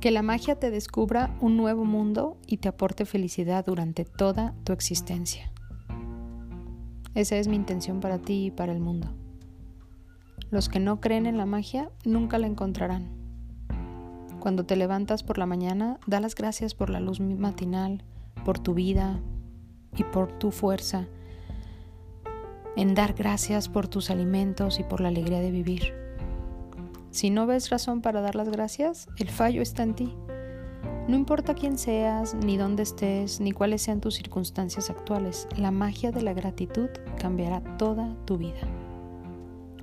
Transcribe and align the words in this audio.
Que 0.00 0.10
la 0.10 0.22
magia 0.22 0.54
te 0.58 0.70
descubra 0.70 1.36
un 1.40 1.58
nuevo 1.58 1.84
mundo 1.84 2.38
y 2.46 2.56
te 2.56 2.68
aporte 2.68 3.04
felicidad 3.04 3.66
durante 3.66 4.06
toda 4.06 4.54
tu 4.64 4.72
existencia. 4.72 5.52
Esa 7.14 7.36
es 7.36 7.48
mi 7.48 7.56
intención 7.56 8.00
para 8.00 8.18
ti 8.18 8.46
y 8.46 8.50
para 8.50 8.72
el 8.72 8.80
mundo. 8.80 9.12
Los 10.50 10.70
que 10.70 10.80
no 10.80 11.00
creen 11.00 11.26
en 11.26 11.36
la 11.36 11.44
magia 11.44 11.90
nunca 12.04 12.38
la 12.38 12.46
encontrarán. 12.46 13.10
Cuando 14.40 14.64
te 14.64 14.74
levantas 14.74 15.22
por 15.22 15.36
la 15.36 15.44
mañana, 15.44 15.98
da 16.06 16.18
las 16.18 16.34
gracias 16.34 16.74
por 16.74 16.88
la 16.88 17.00
luz 17.00 17.20
matinal, 17.20 18.02
por 18.44 18.58
tu 18.58 18.72
vida 18.72 19.20
y 19.96 20.04
por 20.04 20.32
tu 20.38 20.50
fuerza, 20.50 21.08
en 22.74 22.94
dar 22.94 23.12
gracias 23.12 23.68
por 23.68 23.86
tus 23.86 24.08
alimentos 24.10 24.80
y 24.80 24.84
por 24.84 25.02
la 25.02 25.08
alegría 25.08 25.40
de 25.40 25.50
vivir. 25.50 26.09
Si 27.10 27.30
no 27.30 27.46
ves 27.46 27.70
razón 27.70 28.02
para 28.02 28.20
dar 28.20 28.36
las 28.36 28.48
gracias, 28.48 29.08
el 29.18 29.28
fallo 29.28 29.62
está 29.62 29.82
en 29.82 29.94
ti. 29.94 30.16
No 31.08 31.16
importa 31.16 31.54
quién 31.54 31.76
seas, 31.76 32.34
ni 32.34 32.56
dónde 32.56 32.84
estés, 32.84 33.40
ni 33.40 33.50
cuáles 33.50 33.82
sean 33.82 34.00
tus 34.00 34.14
circunstancias 34.14 34.90
actuales, 34.90 35.48
la 35.56 35.72
magia 35.72 36.12
de 36.12 36.22
la 36.22 36.34
gratitud 36.34 36.88
cambiará 37.18 37.62
toda 37.78 38.16
tu 38.26 38.38
vida. 38.38 38.60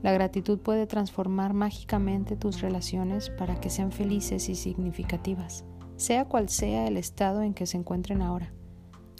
La 0.04 0.14
gratitud 0.14 0.60
puede 0.60 0.88
transformar 0.88 1.54
mágicamente 1.54 2.38
tus 2.38 2.62
relaciones 2.62 3.30
para 3.32 3.60
que 3.60 3.70
sean 3.70 3.92
felices 3.92 4.48
y 4.48 4.56
significativas, 4.56 5.66
sea 5.98 6.26
cual 6.26 6.48
sea 6.48 6.88
el 6.88 6.96
estado 6.96 7.42
en 7.42 7.54
que 7.54 7.66
se 7.66 7.78
encuentren 7.78 8.22
ahora. 8.22 8.54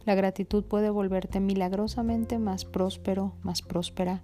La 0.06 0.16
gratitud 0.16 0.64
puede 0.64 0.90
volverte 0.90 1.42
milagrosamente 1.42 2.40
más 2.40 2.64
próspero, 2.64 3.36
más 3.42 3.62
próspera, 3.62 4.24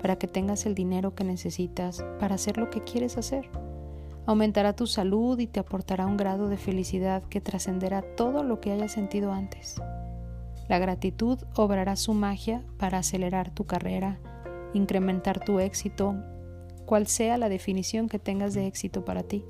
para 0.00 0.16
que 0.16 0.26
tengas 0.26 0.66
el 0.66 0.74
dinero 0.74 1.14
que 1.14 1.24
necesitas 1.24 2.04
para 2.18 2.36
hacer 2.36 2.56
lo 2.56 2.70
que 2.70 2.82
quieres 2.82 3.18
hacer. 3.18 3.50
Aumentará 4.26 4.74
tu 4.74 4.86
salud 4.86 5.38
y 5.38 5.46
te 5.46 5.60
aportará 5.60 6.06
un 6.06 6.16
grado 6.16 6.48
de 6.48 6.56
felicidad 6.56 7.22
que 7.24 7.40
trascenderá 7.40 8.02
todo 8.16 8.42
lo 8.44 8.60
que 8.60 8.72
hayas 8.72 8.92
sentido 8.92 9.32
antes. 9.32 9.80
La 10.68 10.78
gratitud 10.78 11.38
obrará 11.56 11.96
su 11.96 12.14
magia 12.14 12.62
para 12.78 12.98
acelerar 12.98 13.50
tu 13.50 13.64
carrera, 13.66 14.18
incrementar 14.72 15.44
tu 15.44 15.58
éxito, 15.58 16.14
cual 16.86 17.06
sea 17.06 17.38
la 17.38 17.48
definición 17.48 18.08
que 18.08 18.18
tengas 18.18 18.54
de 18.54 18.66
éxito 18.66 19.04
para 19.04 19.22
ti. 19.22 19.44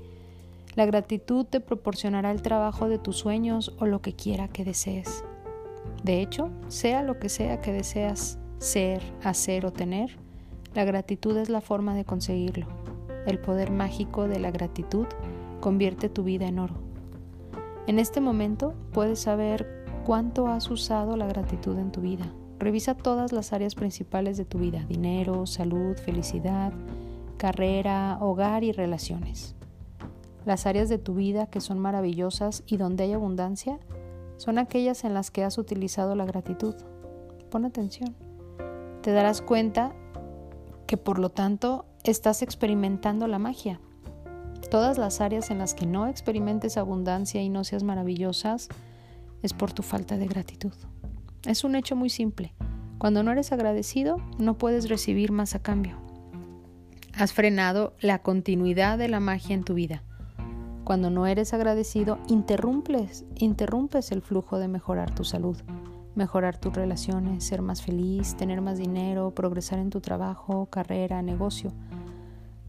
La 0.77 0.87
gratitud 0.87 1.45
te 1.45 1.61
proporcionará 1.61 2.31
el 2.31 2.43
trabajo 2.43 2.89
de 2.89 2.99
tus 2.99 3.19
sueños 3.19 3.75
o 3.81 3.87
lo 3.87 4.01
que 4.01 4.15
quiera 4.15 4.49
que 4.49 4.65
desees. 4.65 5.25
De 6.05 6.23
hecho, 6.23 6.51
sea 6.69 7.03
lo 7.03 7.19
que 7.19 7.29
sea 7.29 7.61
que 7.61 7.73
deseas 7.73 8.39
ser, 8.59 9.03
hacer 9.23 9.67
o 9.67 9.73
tener, 9.73 10.17
la 10.75 10.85
gratitud 10.85 11.37
es 11.37 11.49
la 11.49 11.61
forma 11.61 11.95
de 11.95 12.05
conseguirlo. 12.05 12.67
El 13.27 13.39
poder 13.39 13.71
mágico 13.71 14.29
de 14.29 14.39
la 14.39 14.51
gratitud 14.51 15.07
convierte 15.61 16.09
tu 16.09 16.23
vida 16.23 16.47
en 16.47 16.59
oro. 16.59 16.75
En 17.87 17.99
este 17.99 18.21
momento 18.21 18.75
puedes 18.93 19.19
saber 19.19 19.85
cuánto 20.05 20.47
has 20.47 20.71
usado 20.71 21.17
la 21.17 21.27
gratitud 21.27 21.77
en 21.79 21.91
tu 21.91 22.01
vida. 22.01 22.33
Revisa 22.59 22.95
todas 22.95 23.33
las 23.33 23.53
áreas 23.53 23.75
principales 23.75 24.37
de 24.37 24.45
tu 24.45 24.59
vida, 24.59 24.85
dinero, 24.89 25.47
salud, 25.47 25.97
felicidad, 25.97 26.73
carrera, 27.37 28.19
hogar 28.21 28.65
y 28.65 28.73
relaciones. 28.73 29.57
Las 30.47 30.67
áreas 30.67 30.89
de 30.89 30.99
tu 30.99 31.15
vida 31.15 31.47
que 31.47 31.61
son 31.61 31.79
maravillosas 31.79 32.63
y 32.67 32.77
donde 32.77 33.05
hay 33.05 33.13
abundancia 33.13 33.79
son 34.37 34.59
aquellas 34.59 35.05
en 35.05 35.15
las 35.15 35.31
que 35.31 35.43
has 35.43 35.59
utilizado 35.59 36.15
la 36.15 36.25
gratitud. 36.25 36.75
Pon 37.51 37.65
atención. 37.65 38.15
Te 39.03 39.13
darás 39.13 39.43
cuenta 39.43 39.93
que 40.91 40.97
por 40.97 41.21
lo 41.21 41.31
tanto 41.31 41.87
estás 42.03 42.43
experimentando 42.43 43.29
la 43.29 43.39
magia. 43.39 43.79
Todas 44.73 44.99
las 44.99 45.21
áreas 45.21 45.53
en 45.53 45.59
las 45.59 45.73
que 45.73 45.87
no 45.87 46.09
experimentes 46.09 46.77
abundancia 46.77 47.41
y 47.41 47.49
no 47.49 47.63
seas 47.63 47.85
maravillosas 47.85 48.69
es 49.41 49.53
por 49.53 49.73
tu 49.73 49.85
falta 49.85 50.17
de 50.17 50.27
gratitud. 50.27 50.73
Es 51.47 51.63
un 51.63 51.77
hecho 51.77 51.95
muy 51.95 52.11
simple. 52.11 52.55
Cuando 52.99 53.23
no 53.23 53.31
eres 53.31 53.53
agradecido, 53.53 54.17
no 54.39 54.59
puedes 54.59 54.89
recibir 54.89 55.31
más 55.31 55.55
a 55.55 55.63
cambio. 55.63 55.97
Has 57.15 57.33
frenado 57.33 57.95
la 58.01 58.21
continuidad 58.21 58.99
de 58.99 59.09
la 59.09 59.21
magia 59.21 59.55
en 59.55 59.63
tu 59.63 59.75
vida. 59.75 60.03
Cuando 60.83 61.09
no 61.09 61.29
eres 61.29 61.55
agradecido, 61.55 62.19
interrumpes, 62.27 63.25
interrumpes 63.37 64.11
el 64.11 64.23
flujo 64.23 64.59
de 64.59 64.67
mejorar 64.67 65.15
tu 65.15 65.23
salud, 65.23 65.57
mejorar 66.15 66.59
tus 66.59 66.75
relaciones, 66.75 67.45
ser 67.45 67.63
más 67.63 67.83
feliz, 67.83 68.37
tener 68.37 68.61
más 68.61 68.79
dinero, 68.79 69.31
progresar 69.33 69.79
en 69.79 69.91
tu 69.91 70.01
trabajo, 70.01 70.67
carrera, 70.67 71.23
negocio. 71.23 71.73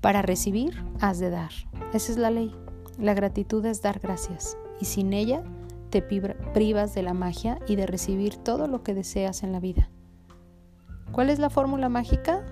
Para 0.02 0.22
recibir, 0.22 0.84
has 1.00 1.19
de 1.19 1.29
dar. 1.29 1.51
Esa 1.94 2.12
es 2.12 2.18
la 2.18 2.31
ley. 2.31 2.56
La 2.97 3.13
gratitud 3.13 3.66
es 3.66 3.81
dar 3.81 4.00
gracias 4.00 4.57
y 4.80 4.85
sin 4.85 5.13
ella 5.13 5.44
te 5.90 6.01
privas 6.01 6.96
de 6.96 7.03
la 7.03 7.13
magia 7.13 7.59
y 7.68 7.75
de 7.75 7.85
recibir 7.85 8.38
todo 8.38 8.68
lo 8.68 8.81
que 8.84 8.94
deseas 8.94 9.44
en 9.44 9.51
la 9.51 9.59
vida. 9.59 9.90
¿Cuál 11.12 11.30
es 11.30 11.40
la 11.40 11.50
fórmula 11.50 11.90
mágica? 11.90 12.46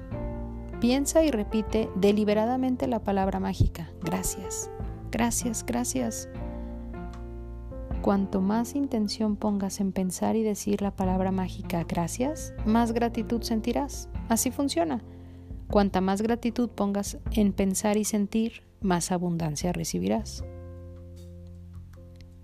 Piensa 0.81 1.23
y 1.23 1.31
repite 1.31 1.89
deliberadamente 1.95 2.87
la 2.87 2.99
palabra 2.99 3.39
mágica. 3.39 3.89
Gracias. 4.01 4.69
Gracias, 5.11 5.65
gracias. 5.65 6.29
Cuanto 8.09 8.41
más 8.41 8.73
intención 8.73 9.35
pongas 9.35 9.79
en 9.79 9.91
pensar 9.91 10.35
y 10.35 10.41
decir 10.41 10.81
la 10.81 10.95
palabra 10.95 11.31
mágica 11.31 11.83
gracias, 11.83 12.55
más 12.65 12.91
gratitud 12.91 13.43
sentirás. 13.43 14.09
Así 14.29 14.49
funciona. 14.49 15.03
Cuanta 15.69 16.01
más 16.01 16.23
gratitud 16.23 16.69
pongas 16.69 17.19
en 17.33 17.53
pensar 17.53 17.97
y 17.97 18.05
sentir, 18.05 18.63
más 18.81 19.11
abundancia 19.11 19.73
recibirás. 19.73 20.43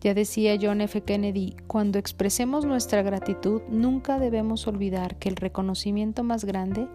Ya 0.01 0.13
decía 0.13 0.55
John 0.61 0.81
F. 0.81 1.01
Kennedy, 1.01 1.55
cuando 1.65 1.97
expresemos 1.97 2.63
nuestra 2.63 3.01
gratitud, 3.01 3.63
nunca 3.67 4.19
debemos 4.19 4.67
olvidar 4.67 5.17
que 5.17 5.29
el 5.29 5.35
reconocimiento 5.35 6.23
más 6.23 6.45
grande 6.45 6.87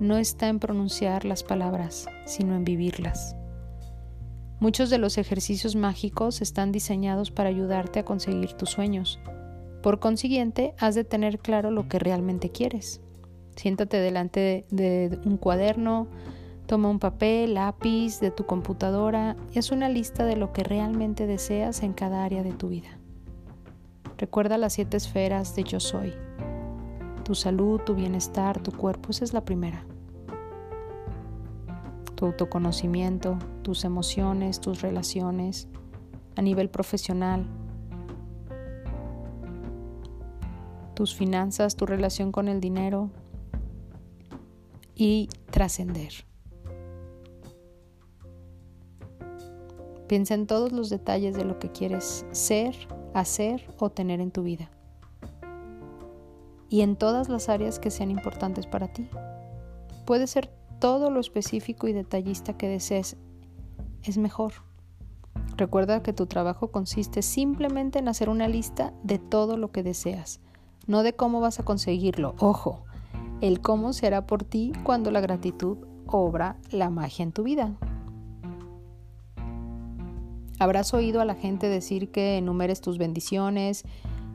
no 0.00 0.16
está 0.16 0.48
en 0.48 0.58
pronunciar 0.58 1.24
las 1.24 1.44
palabras, 1.44 2.08
sino 2.24 2.56
en 2.56 2.64
vivirlas. 2.64 3.36
Muchos 4.58 4.88
de 4.88 4.96
los 4.96 5.18
ejercicios 5.18 5.76
mágicos 5.76 6.40
están 6.40 6.72
diseñados 6.72 7.30
para 7.30 7.50
ayudarte 7.50 7.98
a 7.98 8.04
conseguir 8.06 8.54
tus 8.54 8.70
sueños. 8.70 9.20
Por 9.82 10.00
consiguiente, 10.00 10.74
has 10.78 10.94
de 10.94 11.04
tener 11.04 11.38
claro 11.38 11.70
lo 11.70 11.88
que 11.88 11.98
realmente 11.98 12.50
quieres. 12.50 13.02
Siéntate 13.54 13.98
delante 13.98 14.64
de, 14.70 15.18
un 15.26 15.36
cuaderno, 15.36 16.08
toma 16.66 16.88
un 16.88 16.98
papel, 16.98 17.52
lápiz 17.52 18.18
de 18.18 18.30
tu 18.30 18.46
computadora 18.46 19.36
y 19.52 19.58
haz 19.58 19.72
una 19.72 19.90
lista 19.90 20.24
de 20.24 20.36
lo 20.36 20.54
que 20.54 20.64
realmente 20.64 21.26
deseas 21.26 21.82
en 21.82 21.92
cada 21.92 22.24
área 22.24 22.42
de 22.42 22.52
tu 22.52 22.68
vida. 22.70 22.98
Recuerda 24.16 24.56
las 24.56 24.72
siete 24.72 24.96
esferas 24.96 25.54
de 25.54 25.64
yo 25.64 25.80
soy. 25.80 26.14
Tu 27.24 27.34
salud, 27.34 27.82
tu 27.82 27.94
bienestar, 27.94 28.62
tu 28.62 28.72
cuerpo, 28.72 29.10
esa 29.10 29.24
es 29.24 29.34
la 29.34 29.44
primera 29.44 29.84
tu 32.16 32.26
autoconocimiento, 32.26 33.38
tus 33.62 33.84
emociones, 33.84 34.60
tus 34.60 34.80
relaciones 34.80 35.68
a 36.34 36.42
nivel 36.42 36.68
profesional, 36.68 37.46
tus 40.94 41.14
finanzas, 41.14 41.76
tu 41.76 41.86
relación 41.86 42.32
con 42.32 42.48
el 42.48 42.60
dinero 42.60 43.10
y 44.94 45.28
trascender. 45.50 46.12
Piensa 50.08 50.34
en 50.34 50.46
todos 50.46 50.72
los 50.72 50.88
detalles 50.88 51.36
de 51.36 51.44
lo 51.44 51.58
que 51.58 51.70
quieres 51.70 52.24
ser, 52.30 52.74
hacer 53.12 53.68
o 53.78 53.90
tener 53.90 54.20
en 54.20 54.30
tu 54.30 54.42
vida. 54.42 54.70
Y 56.68 56.80
en 56.80 56.96
todas 56.96 57.28
las 57.28 57.48
áreas 57.48 57.78
que 57.78 57.90
sean 57.90 58.10
importantes 58.10 58.66
para 58.66 58.92
ti. 58.92 59.08
Puede 60.04 60.26
ser 60.26 60.55
todo 60.78 61.10
lo 61.10 61.20
específico 61.20 61.88
y 61.88 61.92
detallista 61.92 62.56
que 62.56 62.68
desees 62.68 63.16
es 64.02 64.18
mejor. 64.18 64.52
Recuerda 65.56 66.02
que 66.02 66.12
tu 66.12 66.26
trabajo 66.26 66.70
consiste 66.70 67.22
simplemente 67.22 67.98
en 67.98 68.08
hacer 68.08 68.28
una 68.28 68.48
lista 68.48 68.92
de 69.02 69.18
todo 69.18 69.56
lo 69.56 69.72
que 69.72 69.82
deseas, 69.82 70.40
no 70.86 71.02
de 71.02 71.14
cómo 71.14 71.40
vas 71.40 71.60
a 71.60 71.64
conseguirlo. 71.64 72.34
Ojo, 72.38 72.84
el 73.40 73.60
cómo 73.60 73.92
será 73.92 74.26
por 74.26 74.44
ti 74.44 74.72
cuando 74.84 75.10
la 75.10 75.20
gratitud 75.20 75.78
obra 76.06 76.56
la 76.70 76.90
magia 76.90 77.22
en 77.22 77.32
tu 77.32 77.42
vida. 77.42 77.76
Habrás 80.58 80.94
oído 80.94 81.20
a 81.20 81.26
la 81.26 81.34
gente 81.34 81.68
decir 81.68 82.10
que 82.10 82.38
enumeres 82.38 82.80
tus 82.80 82.96
bendiciones 82.96 83.84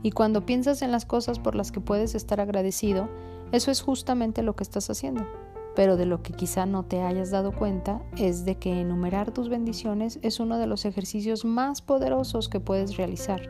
y 0.02 0.12
cuando 0.12 0.46
piensas 0.46 0.82
en 0.82 0.92
las 0.92 1.04
cosas 1.04 1.38
por 1.38 1.54
las 1.54 1.72
que 1.72 1.80
puedes 1.80 2.14
estar 2.14 2.40
agradecido, 2.40 3.08
eso 3.50 3.70
es 3.70 3.80
justamente 3.80 4.42
lo 4.42 4.54
que 4.54 4.62
estás 4.62 4.88
haciendo. 4.90 5.26
Pero 5.74 5.96
de 5.96 6.06
lo 6.06 6.22
que 6.22 6.32
quizá 6.32 6.66
no 6.66 6.84
te 6.84 7.02
hayas 7.02 7.30
dado 7.30 7.52
cuenta 7.52 8.02
es 8.16 8.44
de 8.44 8.56
que 8.56 8.80
enumerar 8.80 9.30
tus 9.30 9.48
bendiciones 9.48 10.18
es 10.22 10.40
uno 10.40 10.58
de 10.58 10.66
los 10.66 10.84
ejercicios 10.84 11.44
más 11.44 11.80
poderosos 11.80 12.48
que 12.48 12.60
puedes 12.60 12.96
realizar 12.96 13.42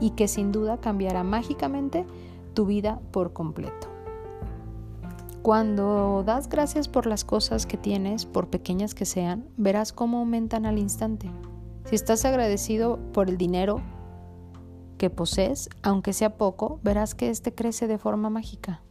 y 0.00 0.10
que 0.10 0.28
sin 0.28 0.52
duda 0.52 0.78
cambiará 0.80 1.22
mágicamente 1.22 2.04
tu 2.54 2.66
vida 2.66 3.00
por 3.10 3.32
completo. 3.32 3.88
Cuando 5.42 6.22
das 6.24 6.48
gracias 6.48 6.86
por 6.86 7.06
las 7.06 7.24
cosas 7.24 7.66
que 7.66 7.76
tienes, 7.76 8.26
por 8.26 8.48
pequeñas 8.48 8.94
que 8.94 9.04
sean, 9.04 9.48
verás 9.56 9.92
cómo 9.92 10.18
aumentan 10.18 10.66
al 10.66 10.78
instante. 10.78 11.30
Si 11.86 11.96
estás 11.96 12.24
agradecido 12.24 13.00
por 13.12 13.28
el 13.28 13.38
dinero 13.38 13.82
que 14.98 15.10
posees, 15.10 15.68
aunque 15.82 16.12
sea 16.12 16.36
poco, 16.36 16.78
verás 16.84 17.16
que 17.16 17.28
éste 17.28 17.52
crece 17.52 17.88
de 17.88 17.98
forma 17.98 18.30
mágica. 18.30 18.82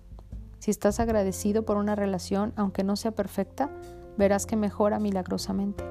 Si 0.62 0.70
estás 0.70 1.00
agradecido 1.00 1.66
por 1.66 1.78
una 1.78 1.96
relación, 1.96 2.54
aunque 2.56 2.84
no 2.84 2.96
sea 2.96 3.10
perfecta, 3.10 3.72
verás 4.16 4.46
que 4.46 4.56
mejora 4.56 5.00
milagrosamente. 5.00 5.84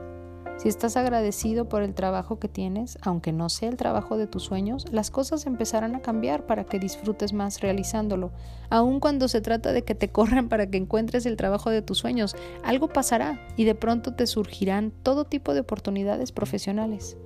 Si 0.58 0.68
estás 0.68 0.96
agradecido 0.96 1.68
por 1.68 1.82
el 1.82 1.92
trabajo 1.92 2.38
que 2.38 2.46
tienes, 2.46 2.96
aunque 3.02 3.32
no 3.32 3.48
sea 3.48 3.68
el 3.68 3.76
trabajo 3.76 4.16
de 4.16 4.28
tus 4.28 4.44
sueños, 4.44 4.86
las 4.92 5.10
cosas 5.10 5.46
empezarán 5.46 5.96
a 5.96 6.02
cambiar 6.02 6.46
para 6.46 6.62
que 6.62 6.78
disfrutes 6.78 7.32
más 7.32 7.60
realizándolo. 7.60 8.30
Aun 8.68 9.00
cuando 9.00 9.26
se 9.26 9.40
trata 9.40 9.72
de 9.72 9.82
que 9.82 9.96
te 9.96 10.12
corran 10.12 10.48
para 10.48 10.70
que 10.70 10.76
encuentres 10.76 11.26
el 11.26 11.36
trabajo 11.36 11.70
de 11.70 11.82
tus 11.82 11.98
sueños, 11.98 12.36
algo 12.62 12.86
pasará 12.86 13.44
y 13.56 13.64
de 13.64 13.74
pronto 13.74 14.14
te 14.14 14.28
surgirán 14.28 14.92
todo 15.02 15.24
tipo 15.24 15.52
de 15.52 15.60
oportunidades 15.62 16.30
profesionales. 16.30 17.16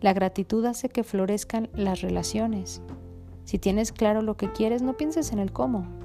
La 0.00 0.12
gratitud 0.12 0.64
hace 0.66 0.88
que 0.88 1.02
florezcan 1.02 1.68
las 1.74 2.00
relaciones. 2.00 2.80
Si 3.42 3.58
tienes 3.58 3.90
claro 3.90 4.22
lo 4.22 4.36
que 4.36 4.52
quieres, 4.52 4.82
no 4.82 4.96
pienses 4.96 5.32
en 5.32 5.40
el 5.40 5.50
cómo, 5.50 5.99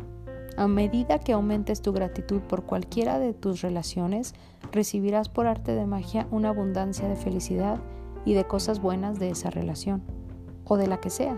a 0.57 0.68
medida 0.68 1.19
que 1.19 1.34
aumentes 1.34 1.81
tu 1.81 1.92
gratitud 1.94 2.42
por 2.42 2.63
cualquiera 2.63 3.19
de 3.19 3.34
tus 3.34 3.62
relaciones, 3.62 4.34
recibirás 4.72 5.30
por 5.30 5.48
arte 5.48 5.75
de 5.75 5.86
magia 5.86 6.28
una 6.31 6.50
abundancia 6.50 7.07
de 7.07 7.16
felicidad 7.16 7.80
y 8.25 8.34
de 8.34 8.46
cosas 8.46 8.81
buenas 8.81 9.19
de 9.19 9.30
esa 9.30 9.50
relación, 9.50 10.02
o 10.66 10.78
de 10.78 10.88
la 10.88 11.00
que 11.00 11.10
sea. 11.10 11.38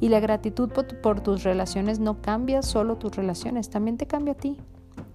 Y 0.00 0.08
la 0.08 0.20
gratitud 0.20 0.70
por, 1.02 1.20
tus 1.20 1.44
relaciones 1.44 2.00
no 2.00 2.20
cambia 2.20 2.62
solo 2.62 2.96
tus 2.96 3.14
relaciones, 3.14 3.70
también 3.70 3.96
te 3.96 4.06
cambia 4.06 4.34
a 4.34 4.36
ti. 4.36 4.56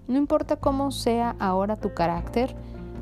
No 0.06 0.16
importa 0.16 0.56
cómo 0.56 0.90
sea 0.90 1.36
ahora 1.38 1.76
tu 1.76 1.92
carácter, 1.92 2.56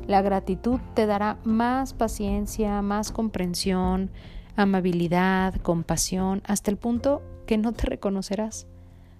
la 0.05 0.21
gratitud 0.21 0.79
te 0.93 1.05
dará 1.05 1.37
más 1.43 1.93
paciencia, 1.93 2.81
más 2.81 3.11
comprensión, 3.11 4.11
amabilidad, 4.55 5.55
compasión, 5.55 6.41
hasta 6.45 6.71
el 6.71 6.77
punto 6.77 7.21
que 7.45 7.57
no 7.57 7.71
te 7.71 7.87
reconocerás. 7.87 8.67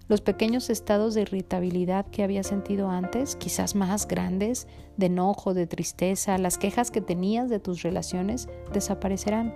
Los 0.08 0.22
pequeños 0.22 0.70
estados 0.70 1.14
de 1.14 1.24
irritabilidad 1.24 2.06
que 2.06 2.24
había 2.24 2.44
sentido 2.44 2.90
antes, 2.90 3.36
quizás 3.36 3.76
más 3.76 4.08
grandes, 4.08 4.66
de 4.96 5.08
enojo, 5.08 5.54
de 5.54 5.68
tristeza, 5.68 6.38
las 6.38 6.58
quejas 6.58 6.92
que 6.92 7.02
tenías 7.02 7.50
de 7.50 7.60
tus 7.60 7.82
relaciones, 7.82 8.48
desaparecerán. 8.72 9.54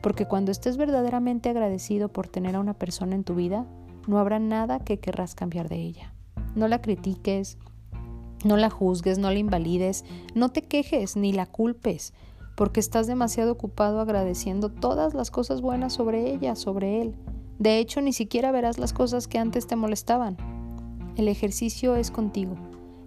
Porque 0.00 0.26
cuando 0.26 0.52
estés 0.52 0.76
verdaderamente 0.76 1.48
agradecido 1.48 2.12
por 2.12 2.28
tener 2.28 2.54
a 2.54 2.60
una 2.60 2.74
persona 2.74 3.16
en 3.16 3.24
tu 3.24 3.34
vida, 3.34 3.66
no 4.06 4.20
habrá 4.20 4.38
nada 4.38 4.78
que 4.78 5.00
querrás 5.00 5.34
cambiar 5.34 5.68
de 5.68 5.76
ella. 5.76 6.14
No 6.54 6.68
la 6.68 6.80
critiques, 6.80 7.58
no 8.44 8.56
la 8.56 8.70
juzgues, 8.70 9.18
no 9.18 9.32
la 9.32 9.38
invalides, 9.38 10.04
no 10.32 10.50
te 10.50 10.62
quejes 10.62 11.16
ni 11.16 11.32
la 11.32 11.46
culpes, 11.46 12.14
porque 12.56 12.78
estás 12.78 13.08
demasiado 13.08 13.50
ocupado 13.50 14.00
agradeciendo 14.00 14.68
todas 14.68 15.12
las 15.12 15.32
cosas 15.32 15.60
buenas 15.60 15.92
sobre 15.92 16.32
ella, 16.32 16.54
sobre 16.54 17.02
él. 17.02 17.16
De 17.58 17.78
hecho, 17.78 18.00
ni 18.00 18.12
siquiera 18.12 18.52
verás 18.52 18.78
las 18.78 18.92
cosas 18.92 19.26
que 19.26 19.38
antes 19.38 19.66
te 19.66 19.76
molestaban. 19.76 20.36
El 21.16 21.26
ejercicio 21.28 21.96
es 21.96 22.10
contigo. 22.10 22.54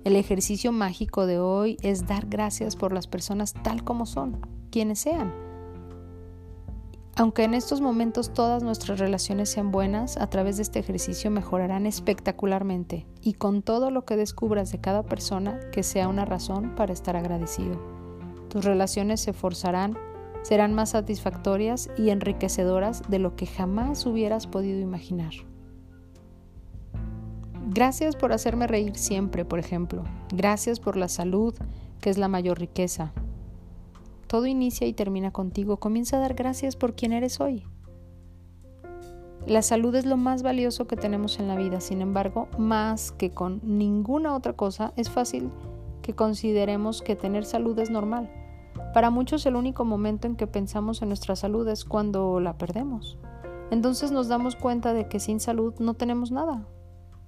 El 0.04 0.16
ejercicio 0.16 0.72
mágico 0.72 1.26
de 1.26 1.40
hoy 1.40 1.78
es 1.82 2.08
dar 2.08 2.26
gracias 2.26 2.76
por 2.76 2.92
las 2.92 3.08
personas 3.08 3.54
tal 3.54 3.84
como 3.84 4.06
son, 4.06 4.46
quienes 4.70 5.00
sean. 5.00 5.32
Aunque 7.16 7.44
en 7.44 7.54
estos 7.54 7.82
momentos 7.82 8.34
todas 8.34 8.64
nuestras 8.64 9.00
relaciones 9.00 9.50
sean 9.50 9.72
buenas, 9.72 10.18
a 10.18 10.28
través 10.28 10.58
de 10.58 10.64
este 10.64 10.80
ejercicio 10.80 11.30
mejorarán 11.30 11.86
espectacularmente 11.86 13.06
y 13.22 13.34
con 13.34 13.62
todo 13.62 13.92
lo 13.92 14.06
que 14.06 14.18
descubras 14.18 14.72
de 14.72 14.82
cada 14.82 15.04
persona 15.04 15.60
que 15.72 15.84
sea 15.84 16.08
una 16.08 16.26
razón 16.26 16.74
para 16.76 16.94
estar 16.94 17.16
agradecido. 17.16 17.80
Tus 18.50 18.66
relaciones 18.66 19.22
se 19.22 19.34
forzarán 19.34 19.98
serán 20.42 20.74
más 20.74 20.92
satisfactorias 20.92 21.90
y 21.98 22.10
enriquecedoras 22.10 23.04
de 23.10 23.20
lo 23.20 23.36
que 23.36 23.46
jamás 23.46 24.06
hubieras 24.06 24.48
podido 24.48 24.80
imaginar. 24.80 25.34
Gracias 27.68 28.16
por 28.16 28.34
hacerme 28.34 28.68
reír 28.68 28.98
siempre, 28.98 29.46
por 29.46 29.60
ejemplo. 29.60 30.04
Gracias 30.34 30.80
por 30.80 30.98
la 30.98 31.08
salud, 31.08 31.56
que 32.02 32.10
es 32.10 32.18
la 32.18 32.28
mayor 32.28 32.60
riqueza. 32.60 33.14
Todo 34.28 34.46
inicia 34.46 34.88
y 34.88 34.94
termina 34.94 35.32
contigo. 35.32 35.78
Comienza 35.78 36.18
a 36.18 36.22
dar 36.22 36.34
gracias 36.34 36.76
por 36.76 36.96
quien 36.96 37.14
eres 37.14 37.40
hoy. 37.40 37.64
La 39.48 39.62
salud 39.62 39.96
es 39.96 40.06
lo 40.06 40.18
más 40.18 40.44
valioso 40.44 40.86
que 40.86 40.96
tenemos 40.96 41.40
en 41.40 41.48
la 41.48 41.56
vida, 41.56 41.82
sin 41.82 42.02
embargo, 42.02 42.48
más 42.58 43.12
que 43.12 43.32
con 43.32 43.60
ninguna 43.64 44.36
otra 44.36 44.54
cosa, 44.54 44.94
es 44.98 45.10
fácil 45.10 45.50
que 46.02 46.14
consideremos 46.14 47.02
que 47.02 47.16
tener 47.16 47.46
salud 47.46 47.78
es 47.80 47.90
normal. 47.90 48.30
Para 48.94 49.10
muchos 49.10 49.46
el 49.46 49.56
único 49.56 49.86
momento 49.86 50.28
en 50.28 50.36
que 50.36 50.48
pensamos 50.48 51.02
en 51.02 51.08
nuestra 51.08 51.38
salud 51.38 51.68
es 51.70 51.86
cuando 51.86 52.42
la 52.42 52.58
perdemos. 52.58 53.18
Entonces 53.72 54.12
nos 54.12 54.28
damos 54.28 54.58
cuenta 54.58 54.94
de 54.94 55.08
que 55.08 55.22
sin 55.22 55.40
salud 55.40 55.74
no 55.80 55.94
tenemos 55.94 56.32
nada. 56.32 56.68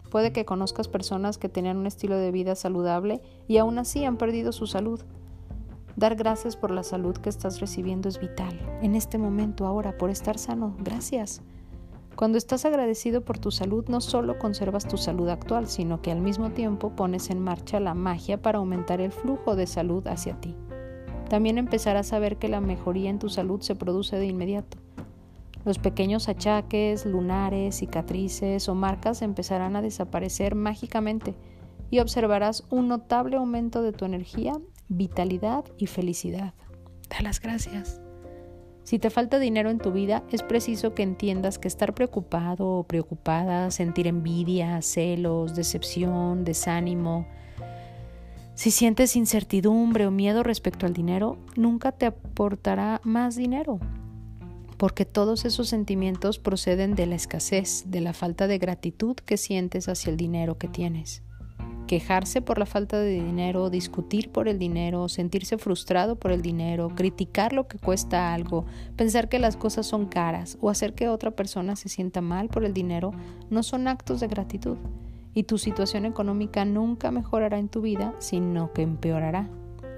Puede 0.10 0.33
que 0.33 0.45
conozcas 0.45 0.89
personas 0.89 1.38
que 1.38 1.48
tenían 1.48 1.77
un 1.77 1.88
estilo 1.88 2.18
de 2.18 2.31
vida 2.31 2.56
saludable 2.56 3.21
y 3.48 3.57
aún 3.57 3.80
así 3.80 4.04
han 4.04 4.18
perdido 4.18 4.51
su 4.51 4.68
salud. 4.68 5.00
Dar 5.95 6.15
gracias 6.15 6.57
por 6.57 6.69
la 6.71 6.83
salud 6.83 7.15
que 7.15 7.30
estás 7.30 7.62
recibiendo 7.62 8.10
es 8.10 8.19
vital. 8.19 8.60
En 8.81 8.95
este 8.95 9.18
momento, 9.18 9.65
ahora, 9.65 9.98
por 9.98 10.10
estar 10.10 10.38
sano, 10.38 10.75
gracias. 10.80 11.42
Cuando 12.15 12.38
estás 12.38 12.65
agradecido 12.65 13.21
por 13.21 13.39
tu 13.39 13.51
salud, 13.51 13.86
no 13.88 14.01
solo 14.01 14.38
conservas 14.38 14.88
tu 14.88 14.98
salud 14.98 15.30
actual, 15.30 15.68
sino 15.68 16.01
que 16.01 16.12
al 16.12 16.21
mismo 16.21 16.51
tiempo 16.51 16.95
pones 16.95 17.30
en 17.30 17.39
marcha 17.39 17.80
la 17.80 17.94
magia 17.94 18.42
para 18.42 18.60
aumentar 18.60 19.01
el 19.01 19.12
flujo 19.12 19.56
de 19.56 19.65
salud 19.65 20.06
hacia 20.07 20.39
ti. 20.39 20.56
También 21.29 21.57
empezarás 21.57 22.13
a 22.13 22.19
ver 22.19 22.37
que 22.37 22.47
la 22.47 22.61
mejoría 22.61 23.09
en 23.09 23.19
tu 23.19 23.29
salud 23.29 23.61
se 23.61 23.75
produce 23.75 24.17
de 24.17 24.27
inmediato. 24.27 24.77
Los 25.65 25.79
pequeños 25.79 26.27
achaques, 26.27 27.05
lunares, 27.05 27.75
cicatrices 27.77 28.67
o 28.67 28.75
marcas 28.75 29.21
empezarán 29.21 29.75
a 29.75 29.81
desaparecer 29.81 30.55
mágicamente 30.55 31.35
y 31.89 31.99
observarás 31.99 32.65
un 32.69 32.87
notable 32.87 33.37
aumento 33.37 33.81
de 33.81 33.93
tu 33.93 34.03
energía, 34.03 34.53
vitalidad 34.89 35.63
y 35.77 35.87
felicidad. 35.87 36.53
Da 37.09 37.21
las 37.21 37.39
gracias. 37.39 38.01
Si 38.83 38.99
te 38.99 39.09
falta 39.09 39.39
dinero 39.39 39.69
en 39.69 39.77
tu 39.77 39.93
vida, 39.93 40.23
es 40.29 40.43
preciso 40.43 40.93
que 40.93 41.03
entiendas 41.03 41.57
que 41.57 41.69
estar 41.69 41.93
preocupado 41.93 42.67
o 42.67 42.83
preocupada, 42.83 43.71
sentir 43.71 44.07
envidia, 44.07 44.81
celos, 44.81 45.55
decepción, 45.55 46.43
desánimo, 46.43 47.25
si 48.55 48.69
sientes 48.69 49.15
incertidumbre 49.15 50.05
o 50.05 50.11
miedo 50.11 50.44
respecto 50.44 50.85
al 50.85 50.94
dinero, 50.94 51.38
nunca 51.55 51.91
te 51.91 52.05
aportará 52.05 53.01
más 53.03 53.36
dinero, 53.36 53.79
porque 54.77 55.05
todos 55.05 55.45
esos 55.45 55.67
sentimientos 55.67 56.38
proceden 56.38 56.93
de 56.93 57.07
la 57.07 57.15
escasez, 57.15 57.86
de 57.88 58.01
la 58.01 58.13
falta 58.13 58.45
de 58.45 58.60
gratitud 58.60 59.15
que 59.15 59.38
sientes 59.38 59.89
hacia 59.89 60.12
el 60.12 60.17
dinero 60.17 60.60
que 60.60 60.67
tienes. 60.67 61.24
Quejarse 61.88 62.41
por 62.41 62.60
la 62.60 62.67
falta 62.67 63.00
de 63.00 63.24
dinero, 63.24 63.72
discutir 63.72 64.31
por 64.31 64.48
el 64.48 64.60
dinero, 64.60 65.10
sentirse 65.10 65.57
frustrado 65.57 66.15
por 66.15 66.31
el 66.31 66.43
dinero, 66.43 66.89
criticar 66.95 67.53
lo 67.53 67.67
que 67.67 67.79
cuesta 67.79 68.36
algo, 68.36 68.65
pensar 68.95 69.29
que 69.29 69.39
las 69.39 69.57
cosas 69.57 69.88
son 69.88 70.05
caras 70.05 70.60
o 70.62 70.69
hacer 70.69 70.93
que 70.93 71.10
otra 71.10 71.31
persona 71.31 71.75
se 71.75 71.89
sienta 71.89 72.22
mal 72.22 72.50
por 72.50 72.65
el 72.65 72.74
dinero, 72.74 73.13
no 73.50 73.63
son 73.63 73.88
actos 73.88 74.19
de 74.19 74.27
gratitud 74.27 74.77
y 75.33 75.43
tu 75.43 75.57
situación 75.57 76.05
económica 76.05 76.65
nunca 76.65 77.11
mejorará 77.11 77.57
en 77.57 77.69
tu 77.69 77.81
vida, 77.81 78.13
sino 78.19 78.71
que 78.73 78.81
empeorará. 78.81 79.49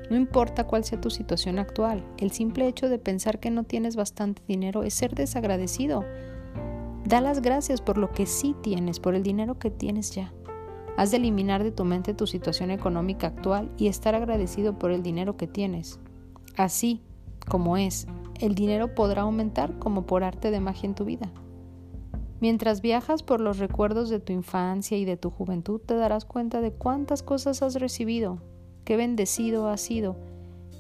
No 0.10 0.16
importa 0.16 0.66
cuál 0.66 0.84
sea 0.84 1.02
tu 1.02 1.10
situación 1.10 1.58
actual, 1.58 2.04
el 2.18 2.32
simple 2.32 2.68
hecho 2.68 2.90
de 2.90 3.00
pensar 3.00 3.40
que 3.40 3.50
no 3.50 3.64
tienes 3.64 3.96
bastante 3.96 4.42
dinero 4.48 4.84
es 4.84 4.94
ser 4.94 5.16
desagradecido. 5.16 6.06
Da 7.06 7.22
las 7.22 7.42
gracias 7.42 7.82
por 7.82 7.98
lo 7.98 8.12
que 8.12 8.26
sí 8.26 8.56
tienes, 8.62 9.00
por 9.00 9.16
el 9.16 9.24
dinero 9.24 9.58
que 9.58 9.72
tienes 9.72 10.12
ya. 10.12 10.34
Has 10.98 11.12
de 11.12 11.18
eliminar 11.18 11.64
de 11.64 11.72
tu 11.72 11.84
mente 11.86 12.14
tu 12.14 12.26
situación 12.26 12.72
económica 12.72 13.28
actual 13.28 13.72
y 13.78 13.88
estar 13.88 14.16
agradecido 14.16 14.80
por 14.80 14.92
el 14.92 15.04
dinero 15.04 15.36
que 15.36 15.48
tienes. 15.48 16.00
Así 16.56 17.02
como 17.48 17.76
es, 17.78 18.08
el 18.40 18.56
dinero 18.56 18.96
podrá 18.96 19.24
aumentar 19.24 19.78
como 19.78 20.06
por 20.06 20.24
arte 20.24 20.52
de 20.52 20.60
magia 20.60 20.88
en 20.88 20.96
tu 20.96 21.06
vida. 21.06 21.32
Mientras 22.46 22.82
viajas 22.82 23.24
por 23.24 23.42
los 23.42 23.58
recuerdos 23.58 24.12
de 24.12 24.20
tu 24.20 24.32
infancia 24.32 25.00
y 25.00 25.04
de 25.04 25.18
tu 25.18 25.32
juventud, 25.32 25.82
te 25.84 25.96
darás 25.96 26.26
cuenta 26.26 26.62
de 26.62 26.72
cuántas 26.72 27.24
cosas 27.24 27.64
has 27.64 27.74
recibido, 27.74 28.38
qué 28.84 28.98
bendecido 28.98 29.68
has 29.68 29.82
sido, 29.82 30.16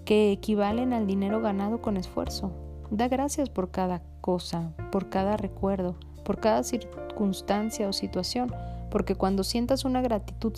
que 0.05 0.31
equivalen 0.31 0.93
al 0.93 1.07
dinero 1.07 1.41
ganado 1.41 1.81
con 1.81 1.98
esfuerzo. 1.98 2.51
Da 2.91 3.07
gracias 3.07 3.50
por 3.50 3.72
cada 3.72 4.03
cosa, 4.22 4.75
por 4.91 5.10
cada 5.10 5.38
recuerdo, 5.38 5.95
por 6.24 6.39
cada 6.39 6.62
circunstancia 6.62 7.89
o 7.89 7.93
situación, 7.93 8.53
porque 8.91 9.15
cuando 9.15 9.43
sientas 9.43 9.86
una 9.86 10.03
gratitud 10.03 10.53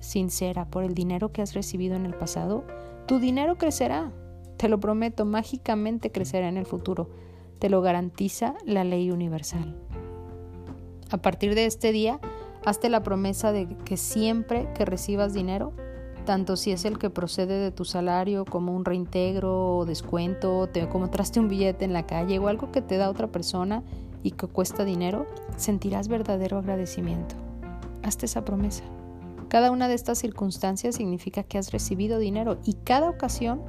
sincera 0.00 0.66
por 0.66 0.84
el 0.84 0.92
dinero 0.92 1.32
que 1.32 1.40
has 1.40 1.54
recibido 1.54 1.96
en 1.96 2.04
el 2.04 2.12
pasado, 2.12 2.66
tu 3.06 3.18
dinero 3.18 3.56
crecerá. 3.56 4.12
Te 4.58 4.68
lo 4.68 4.78
prometo, 4.78 5.24
mágicamente 5.24 6.12
crecerá 6.12 6.50
en 6.50 6.58
el 6.58 6.66
futuro. 6.66 7.08
Te 7.58 7.70
lo 7.70 7.80
garantiza 7.80 8.56
la 8.66 8.84
ley 8.84 9.10
universal. 9.10 9.74
A 11.10 11.18
partir 11.18 11.54
de 11.54 11.66
este 11.66 11.92
día, 11.92 12.20
hazte 12.64 12.88
la 12.88 13.02
promesa 13.02 13.52
de 13.52 13.66
que 13.84 13.96
siempre 13.96 14.68
que 14.74 14.84
recibas 14.84 15.34
dinero, 15.34 15.72
tanto 16.24 16.56
si 16.56 16.70
es 16.70 16.84
el 16.84 16.98
que 16.98 17.10
procede 17.10 17.58
de 17.58 17.72
tu 17.72 17.84
salario 17.84 18.44
como 18.44 18.74
un 18.74 18.84
reintegro 18.84 19.78
o 19.78 19.84
descuento, 19.86 20.68
te, 20.68 20.88
como 20.88 21.10
traste 21.10 21.40
un 21.40 21.48
billete 21.48 21.84
en 21.84 21.92
la 21.92 22.06
calle 22.06 22.38
o 22.38 22.48
algo 22.48 22.70
que 22.70 22.82
te 22.82 22.96
da 22.96 23.10
otra 23.10 23.26
persona 23.26 23.82
y 24.22 24.32
que 24.32 24.46
cuesta 24.46 24.84
dinero, 24.84 25.26
sentirás 25.56 26.08
verdadero 26.08 26.58
agradecimiento. 26.58 27.34
Hazte 28.02 28.26
esa 28.26 28.44
promesa. 28.44 28.84
Cada 29.48 29.72
una 29.72 29.88
de 29.88 29.94
estas 29.94 30.18
circunstancias 30.18 30.94
significa 30.94 31.42
que 31.42 31.58
has 31.58 31.72
recibido 31.72 32.20
dinero 32.20 32.58
y 32.64 32.74
cada 32.74 33.10
ocasión 33.10 33.62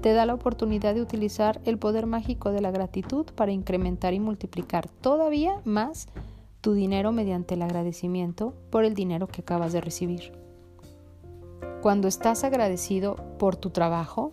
te 0.00 0.14
da 0.14 0.24
la 0.24 0.34
oportunidad 0.34 0.94
de 0.94 1.02
utilizar 1.02 1.60
el 1.64 1.78
poder 1.78 2.06
mágico 2.06 2.52
de 2.52 2.62
la 2.62 2.70
gratitud 2.70 3.26
para 3.34 3.52
incrementar 3.52 4.14
y 4.14 4.20
multiplicar 4.20 4.88
todavía 4.88 5.60
más 5.64 6.06
tu 6.66 6.74
dinero 6.74 7.12
mediante 7.12 7.54
el 7.54 7.62
agradecimiento 7.62 8.52
por 8.70 8.84
el 8.84 8.94
dinero 8.94 9.28
que 9.28 9.42
acabas 9.42 9.72
de 9.72 9.80
recibir. 9.80 10.32
Cuando 11.80 12.08
estás 12.08 12.42
agradecido 12.42 13.14
por 13.38 13.54
tu 13.54 13.70
trabajo, 13.70 14.32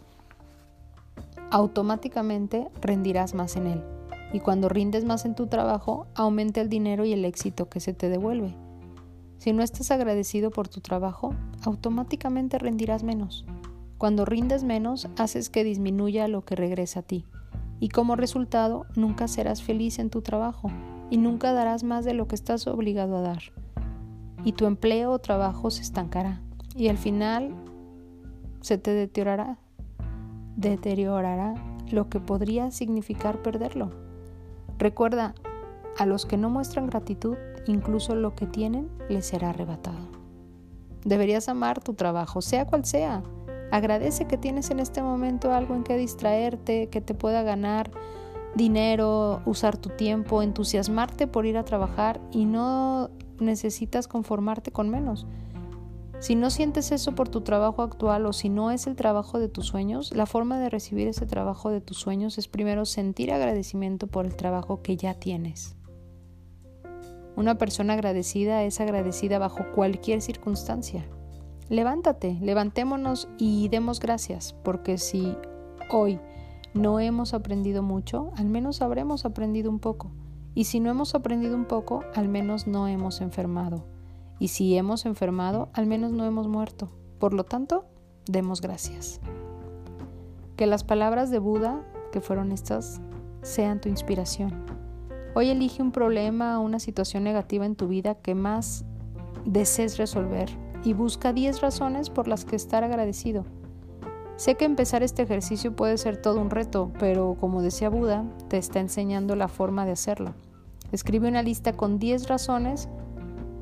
automáticamente 1.52 2.70
rendirás 2.82 3.36
más 3.36 3.56
en 3.56 3.68
él. 3.68 3.84
Y 4.34 4.40
cuando 4.40 4.68
rindes 4.68 5.06
más 5.06 5.26
en 5.26 5.36
tu 5.36 5.46
trabajo, 5.46 6.08
aumenta 6.16 6.60
el 6.60 6.70
dinero 6.70 7.06
y 7.06 7.14
el 7.14 7.24
éxito 7.24 7.70
que 7.70 7.80
se 7.80 7.94
te 7.94 8.10
devuelve. 8.10 8.56
Si 9.38 9.54
no 9.54 9.62
estás 9.62 9.92
agradecido 9.92 10.50
por 10.50 10.68
tu 10.68 10.82
trabajo, 10.82 11.36
automáticamente 11.64 12.58
rendirás 12.58 13.04
menos. 13.04 13.46
Cuando 14.00 14.26
rindes 14.26 14.64
menos, 14.64 15.08
haces 15.20 15.52
que 15.52 15.64
disminuya 15.64 16.28
lo 16.28 16.42
que 16.42 16.56
regresa 16.56 17.02
a 17.02 17.04
ti. 17.04 17.26
Y 17.80 17.90
como 17.90 18.16
resultado, 18.16 18.88
nunca 18.96 19.28
serás 19.28 19.62
feliz 19.62 20.00
en 20.00 20.10
tu 20.10 20.24
trabajo 20.24 20.72
y 21.10 21.18
nunca 21.18 21.54
darás 21.54 21.84
más 21.84 22.06
de 22.06 22.14
lo 22.14 22.28
que 22.28 22.36
estás 22.36 22.68
obligado 22.68 23.18
a 23.18 23.22
dar. 23.22 23.42
Y 24.44 24.54
tu 24.54 24.66
empleo 24.66 25.12
o 25.12 25.20
trabajo 25.20 25.72
se 25.72 25.82
estancará 25.82 26.42
y 26.76 26.90
al 26.90 26.98
final 26.98 27.54
se 28.62 28.78
te 28.78 28.92
deteriorará, 28.92 29.58
deteriorará 30.56 31.54
lo 31.92 32.10
que 32.10 32.20
podría 32.20 32.72
significar 32.72 33.42
perderlo. 33.42 33.92
Recuerda, 34.80 35.36
a 35.98 36.06
los 36.06 36.26
que 36.26 36.38
no 36.38 36.50
muestran 36.50 36.88
gratitud, 36.88 37.38
incluso 37.68 38.16
lo 38.16 38.36
que 38.36 38.48
tienen 38.48 38.90
les 39.10 39.28
será 39.28 39.50
arrebatado. 39.50 40.08
Deberías 41.06 41.50
amar 41.50 41.82
tu 41.82 41.94
trabajo, 41.94 42.42
sea 42.42 42.66
cual 42.66 42.86
sea. 42.86 43.22
Agradece 43.72 44.26
que 44.26 44.38
tienes 44.38 44.72
en 44.72 44.80
este 44.80 45.02
momento 45.02 45.52
algo 45.52 45.76
en 45.76 45.84
que 45.84 45.98
distraerte, 45.98 46.88
que 46.88 47.02
te 47.02 47.14
pueda 47.14 47.44
ganar 47.44 47.92
dinero, 48.56 49.42
usar 49.46 49.78
tu 49.78 49.90
tiempo, 49.90 50.42
entusiasmarte 50.42 51.28
por 51.28 51.46
ir 51.46 51.58
a 51.58 51.66
trabajar 51.66 52.22
y 52.32 52.46
no 52.46 53.10
necesitas 53.40 54.08
conformarte 54.08 54.72
con 54.72 54.90
menos. 54.90 55.26
Si 56.20 56.36
no 56.36 56.50
sientes 56.50 56.94
eso 56.94 57.16
por 57.16 57.28
tu 57.28 57.42
trabajo 57.42 57.82
actual 57.82 58.26
o 58.26 58.32
si 58.32 58.48
no 58.48 58.72
es 58.72 58.88
el 58.88 58.96
trabajo 58.96 59.40
de 59.40 59.50
tus 59.50 59.66
sueños, 59.66 60.16
la 60.16 60.26
forma 60.26 60.58
de 60.58 60.70
recibir 60.70 61.08
ese 61.10 61.26
trabajo 61.26 61.70
de 61.70 61.82
tus 61.82 61.98
sueños 61.98 62.38
es 62.38 62.48
primero 62.48 62.86
sentir 62.86 63.34
agradecimiento 63.34 64.08
por 64.08 64.26
el 64.26 64.36
trabajo 64.38 64.82
que 64.82 64.96
ya 64.96 65.16
tienes. 65.16 65.76
Una 67.36 67.58
persona 67.58 67.94
agradecida 67.94 68.64
es 68.64 68.80
agradecida 68.80 69.40
bajo 69.40 69.66
cualquier 69.74 70.22
circunstancia. 70.22 71.06
Levántate, 71.68 72.38
levantémonos 72.42 73.28
y 73.38 73.68
demos 73.68 74.00
gracias, 74.00 74.54
porque 74.64 74.98
si 74.98 75.36
hoy 75.90 76.20
no 76.74 77.00
hemos 77.00 77.34
aprendido 77.34 77.84
mucho, 77.84 78.32
al 78.36 78.48
menos 78.50 78.82
habremos 78.82 79.26
aprendido 79.26 79.70
un 79.70 79.80
poco. 79.80 80.12
Y 80.56 80.66
si 80.66 80.80
no 80.80 80.90
hemos 80.90 81.16
aprendido 81.16 81.56
un 81.56 81.66
poco, 81.66 82.04
al 82.16 82.28
menos 82.28 82.68
no 82.68 82.88
hemos 82.88 83.22
enfermado. 83.22 83.86
Y 84.40 84.50
si 84.50 84.76
hemos 84.76 85.06
enfermado, 85.06 85.70
al 85.74 85.86
menos 85.86 86.12
no 86.12 86.26
hemos 86.26 86.48
muerto. 86.48 86.90
Por 87.20 87.34
lo 87.34 87.44
tanto, 87.44 87.86
demos 88.26 88.62
gracias. 88.62 89.20
Que 90.56 90.68
las 90.68 90.84
palabras 90.84 91.32
de 91.32 91.40
Buda, 91.40 91.82
que 92.12 92.22
fueron 92.22 92.52
estas, 92.52 93.02
sean 93.42 93.80
tu 93.80 93.90
inspiración. 93.90 94.66
Hoy 95.36 95.50
elige 95.50 95.82
un 95.82 95.92
problema 95.92 96.60
o 96.60 96.64
una 96.64 96.80
situación 96.80 97.24
negativa 97.24 97.66
en 97.66 97.76
tu 97.76 97.88
vida 97.88 98.16
que 98.16 98.36
más 98.36 98.86
desees 99.46 99.98
resolver 99.98 100.50
y 100.84 100.94
busca 100.94 101.34
10 101.34 101.62
razones 101.62 102.10
por 102.10 102.28
las 102.28 102.46
que 102.46 102.56
estar 102.56 102.84
agradecido. 102.84 103.46
Sé 104.36 104.56
que 104.56 104.66
empezar 104.66 105.04
este 105.04 105.22
ejercicio 105.22 105.76
puede 105.76 105.98
ser 105.98 106.18
todo 106.18 106.42
un 106.42 106.50
reto, 106.50 106.92
pero 107.00 107.38
como 107.40 107.62
decía 107.62 107.90
Buda, 107.90 108.26
te 108.48 108.58
está 108.58 108.80
enseñando 108.80 109.36
la 109.36 109.48
forma 109.48 109.86
de 109.86 109.92
hacerlo. 109.92 110.34
Escribe 110.92 111.28
una 111.28 111.44
lista 111.44 111.74
con 111.74 112.00
10 112.00 112.28
razones 112.28 112.90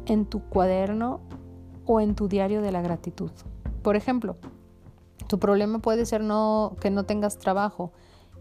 en 0.06 0.25
tu 0.25 0.42
cuaderno 0.42 1.20
o 1.86 2.00
en 2.00 2.16
tu 2.16 2.28
diario 2.28 2.62
de 2.62 2.72
la 2.72 2.82
gratitud. 2.82 3.32
Por 3.84 3.96
ejemplo, 3.96 4.38
tu 5.28 5.40
problema 5.40 5.80
puede 5.80 6.06
ser 6.06 6.24
no, 6.24 6.75
que 6.80 6.90
no 6.90 7.04
tengas 7.04 7.38
trabajo 7.38 7.92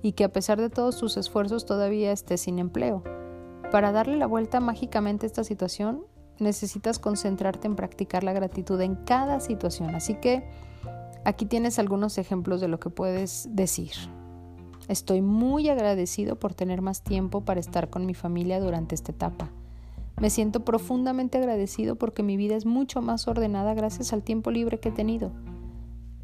y 0.03 0.13
que 0.13 0.25
a 0.25 0.33
pesar 0.33 0.61
de 0.61 0.71
todos 0.71 0.97
tus 0.99 1.17
esfuerzos 1.17 1.67
todavía 1.67 2.13
estés 2.13 2.43
sin 2.43 2.59
empleo. 2.59 3.03
Para 3.71 3.93
darle 3.93 4.17
la 4.17 4.27
vuelta 4.27 4.61
mágicamente 4.61 5.27
a 5.27 5.29
esta 5.29 5.45
situación, 5.45 6.05
necesitas 6.39 6.99
concentrarte 6.99 7.67
en 7.67 7.77
practicar 7.77 8.25
la 8.25 8.33
gratitud 8.33 8.81
en 8.81 8.97
cada 8.97 9.41
situación. 9.41 9.95
Así 9.95 10.15
que 10.15 10.49
aquí 11.25 11.47
tienes 11.47 11.79
algunos 11.79 12.19
ejemplos 12.19 12.61
de 12.61 12.69
lo 12.69 12.81
que 12.81 12.91
puedes 12.91 13.49
decir. 13.53 13.93
Estoy 14.89 15.23
muy 15.23 15.69
agradecido 15.69 16.37
por 16.37 16.55
tener 16.55 16.83
más 16.83 17.03
tiempo 17.03 17.45
para 17.45 17.61
estar 17.61 17.91
con 17.91 18.07
mi 18.07 18.15
familia 18.15 18.61
durante 18.61 18.95
esta 18.95 19.12
etapa. 19.12 19.50
Me 20.21 20.31
siento 20.31 20.65
profundamente 20.65 21.39
agradecido 21.39 21.97
porque 21.97 22.23
mi 22.23 22.37
vida 22.37 22.57
es 22.57 22.67
mucho 22.67 23.00
más 23.00 23.29
ordenada 23.29 23.73
gracias 23.75 24.12
al 24.12 24.23
tiempo 24.23 24.50
libre 24.50 24.79
que 24.79 24.91
he 24.91 24.93
tenido. 24.93 25.33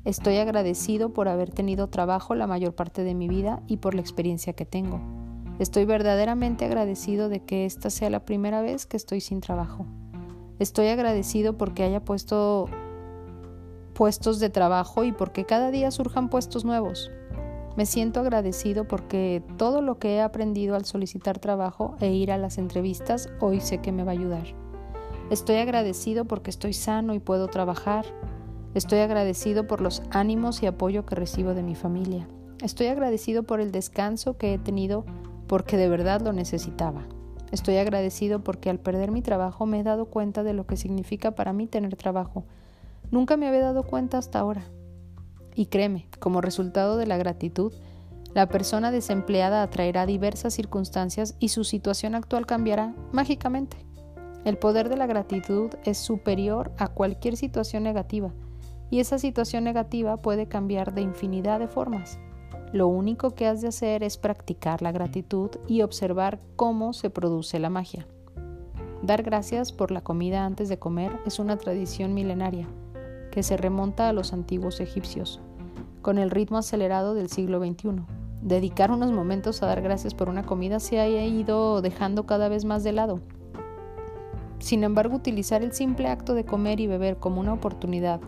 Estoy 0.05 0.37
agradecido 0.37 1.13
por 1.13 1.29
haber 1.29 1.51
tenido 1.51 1.89
trabajo 1.89 2.35
la 2.35 2.47
mayor 2.47 2.75
parte 2.75 3.05
de 3.05 3.15
mi 3.15 3.27
vida 3.27 3.63
y 3.67 3.79
por 3.79 3.95
la 3.95 4.03
experiencia 4.03 4.53
que 4.53 4.67
tengo. 4.67 5.01
Estoy 5.59 5.85
verdaderamente 5.85 6.65
agradecido 6.65 7.29
de 7.29 7.41
que 7.41 7.65
esta 7.65 7.89
sea 7.89 8.11
la 8.11 8.25
primera 8.25 8.61
vez 8.61 8.85
que 8.85 8.97
estoy 8.97 9.21
sin 9.21 9.41
trabajo. 9.41 9.87
Estoy 10.59 10.89
agradecido 10.89 11.57
porque 11.57 11.83
haya 11.83 12.05
puesto 12.05 12.69
puestos 13.97 14.39
de 14.41 14.51
trabajo 14.51 15.05
y 15.05 15.13
porque 15.13 15.47
cada 15.47 15.71
día 15.71 15.91
surjan 15.91 16.29
puestos 16.29 16.67
nuevos. 16.67 17.11
Me 17.77 17.87
siento 17.87 18.21
agradecido 18.21 18.87
porque 18.87 19.43
todo 19.57 19.81
lo 19.81 19.99
que 19.99 20.17
he 20.17 20.21
aprendido 20.21 20.77
al 20.77 20.85
solicitar 20.85 21.39
trabajo 21.39 21.97
e 22.01 22.13
ir 22.13 22.31
a 22.31 22.37
las 22.37 22.59
entrevistas 22.59 23.31
hoy 23.41 23.61
sé 23.61 23.79
que 23.79 23.93
me 23.93 24.05
va 24.05 24.13
a 24.13 24.15
ayudar. 24.15 24.45
Estoy 25.31 25.57
agradecido 25.57 26.27
porque 26.27 26.51
estoy 26.51 26.75
sano 26.75 27.15
y 27.15 27.21
puedo 27.21 27.49
trabajar. 27.49 28.05
Estoy 28.75 28.99
agradecido 28.99 29.67
por 29.67 29.81
los 29.81 30.03
ánimos 30.11 30.63
y 30.63 30.67
apoyo 30.67 31.07
que 31.07 31.15
recibo 31.15 31.55
de 31.55 31.63
mi 31.63 31.75
familia. 31.75 32.29
Estoy 32.63 32.89
agradecido 32.89 33.45
por 33.45 33.61
el 33.61 33.73
descanso 33.73 34.37
que 34.37 34.53
he 34.53 34.59
tenido 34.59 35.07
porque 35.47 35.79
de 35.79 35.89
verdad 35.89 36.21
lo 36.21 36.35
necesitaba. 36.35 37.03
Estoy 37.51 37.79
agradecido 37.79 38.41
porque 38.45 38.69
al 38.69 38.79
perder 38.79 39.11
mi 39.11 39.23
trabajo 39.23 39.65
me 39.65 39.81
he 39.81 39.83
dado 39.83 40.07
cuenta 40.07 40.43
de 40.43 40.53
lo 40.53 40.67
que 40.67 40.77
significa 40.77 41.31
para 41.31 41.55
mí 41.55 41.67
tener 41.67 41.97
trabajo. 41.97 42.45
Nunca 43.11 43.37
me 43.37 43.47
había 43.47 43.61
dado 43.61 43.85
cuenta 43.85 44.19
hasta 44.19 44.39
ahora. 44.39 44.65
Y 45.55 45.67
créeme, 45.67 46.09
como 46.19 46.41
resultado 46.41 46.97
de 46.97 47.07
la 47.07 47.17
gratitud, 47.17 47.73
la 48.35 48.49
persona 48.49 48.91
desempleada 48.91 49.63
atraerá 49.63 50.05
diversas 50.05 50.53
circunstancias 50.53 51.37
y 51.39 51.49
su 51.49 51.65
situación 51.65 52.15
actual 52.15 52.45
cambiará 52.45 52.95
mágicamente. 53.13 53.79
El 54.45 54.59
poder 54.59 54.89
de 54.89 54.97
la 54.97 55.07
gratitud 55.07 55.71
es 55.85 55.97
superior 55.99 56.73
a 56.77 56.89
cualquier 56.89 57.37
situación 57.37 57.83
negativa 57.83 58.33
y 58.91 59.01
esa 59.01 59.19
situación 59.19 59.65
negativa 59.65 60.19
puede 60.19 60.47
cambiar 60.47 60.95
de 60.95 61.01
infinidad 61.01 61.59
de 61.59 61.69
formas. 61.69 62.19
Lo 62.73 62.89
único 62.89 63.35
que 63.35 63.47
has 63.47 63.63
de 63.63 63.69
hacer 63.69 64.03
es 64.03 64.19
practicar 64.19 64.83
la 64.83 64.93
gratitud 64.93 65.51
y 65.67 65.83
observar 65.83 66.41
cómo 66.57 66.93
se 66.93 67.09
produce 67.09 67.59
la 67.59 67.71
magia. 67.71 68.07
Dar 69.03 69.23
gracias 69.23 69.73
por 69.73 69.91
la 69.91 70.03
comida 70.03 70.45
antes 70.45 70.69
de 70.69 70.79
comer 70.79 71.13
es 71.25 71.39
una 71.39 71.57
tradición 71.57 72.13
milenaria 72.13 72.69
que 73.37 73.43
se 73.43 73.59
remonta 73.59 74.09
a 74.09 74.15
los 74.15 74.33
antiguos 74.33 74.81
egipcios, 74.81 75.43
con 76.01 76.17
el 76.17 76.31
ritmo 76.31 76.57
acelerado 76.57 77.13
del 77.13 77.29
siglo 77.29 77.59
XXI. 77.59 78.03
Dedicar 78.41 78.91
unos 78.91 79.13
momentos 79.13 79.63
a 79.63 79.67
dar 79.67 79.83
gracias 79.83 80.15
por 80.15 80.31
una 80.31 80.47
comida 80.47 80.81
se 80.81 81.01
ha 81.01 81.07
ido 81.07 81.83
dejando 81.83 82.25
cada 82.25 82.49
vez 82.49 82.65
más 82.65 82.83
de 82.83 82.93
lado. 82.93 83.21
Sin 84.59 84.85
embargo, 84.85 85.17
utilizar 85.17 85.63
el 85.63 85.73
simple 85.73 86.09
acto 86.09 86.33
de 86.33 86.47
comer 86.47 86.81
y 86.81 86.87
beber 86.87 87.19
como 87.19 87.39
una 87.39 87.53
oportunidad 87.53 88.23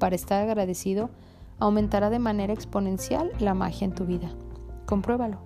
para 0.00 0.16
estar 0.16 0.42
agradecido 0.42 1.10
aumentará 1.60 2.10
de 2.10 2.18
manera 2.18 2.52
exponencial 2.52 3.30
la 3.38 3.54
magia 3.54 3.84
en 3.84 3.94
tu 3.94 4.06
vida. 4.06 4.28
Compruébalo. 4.86 5.38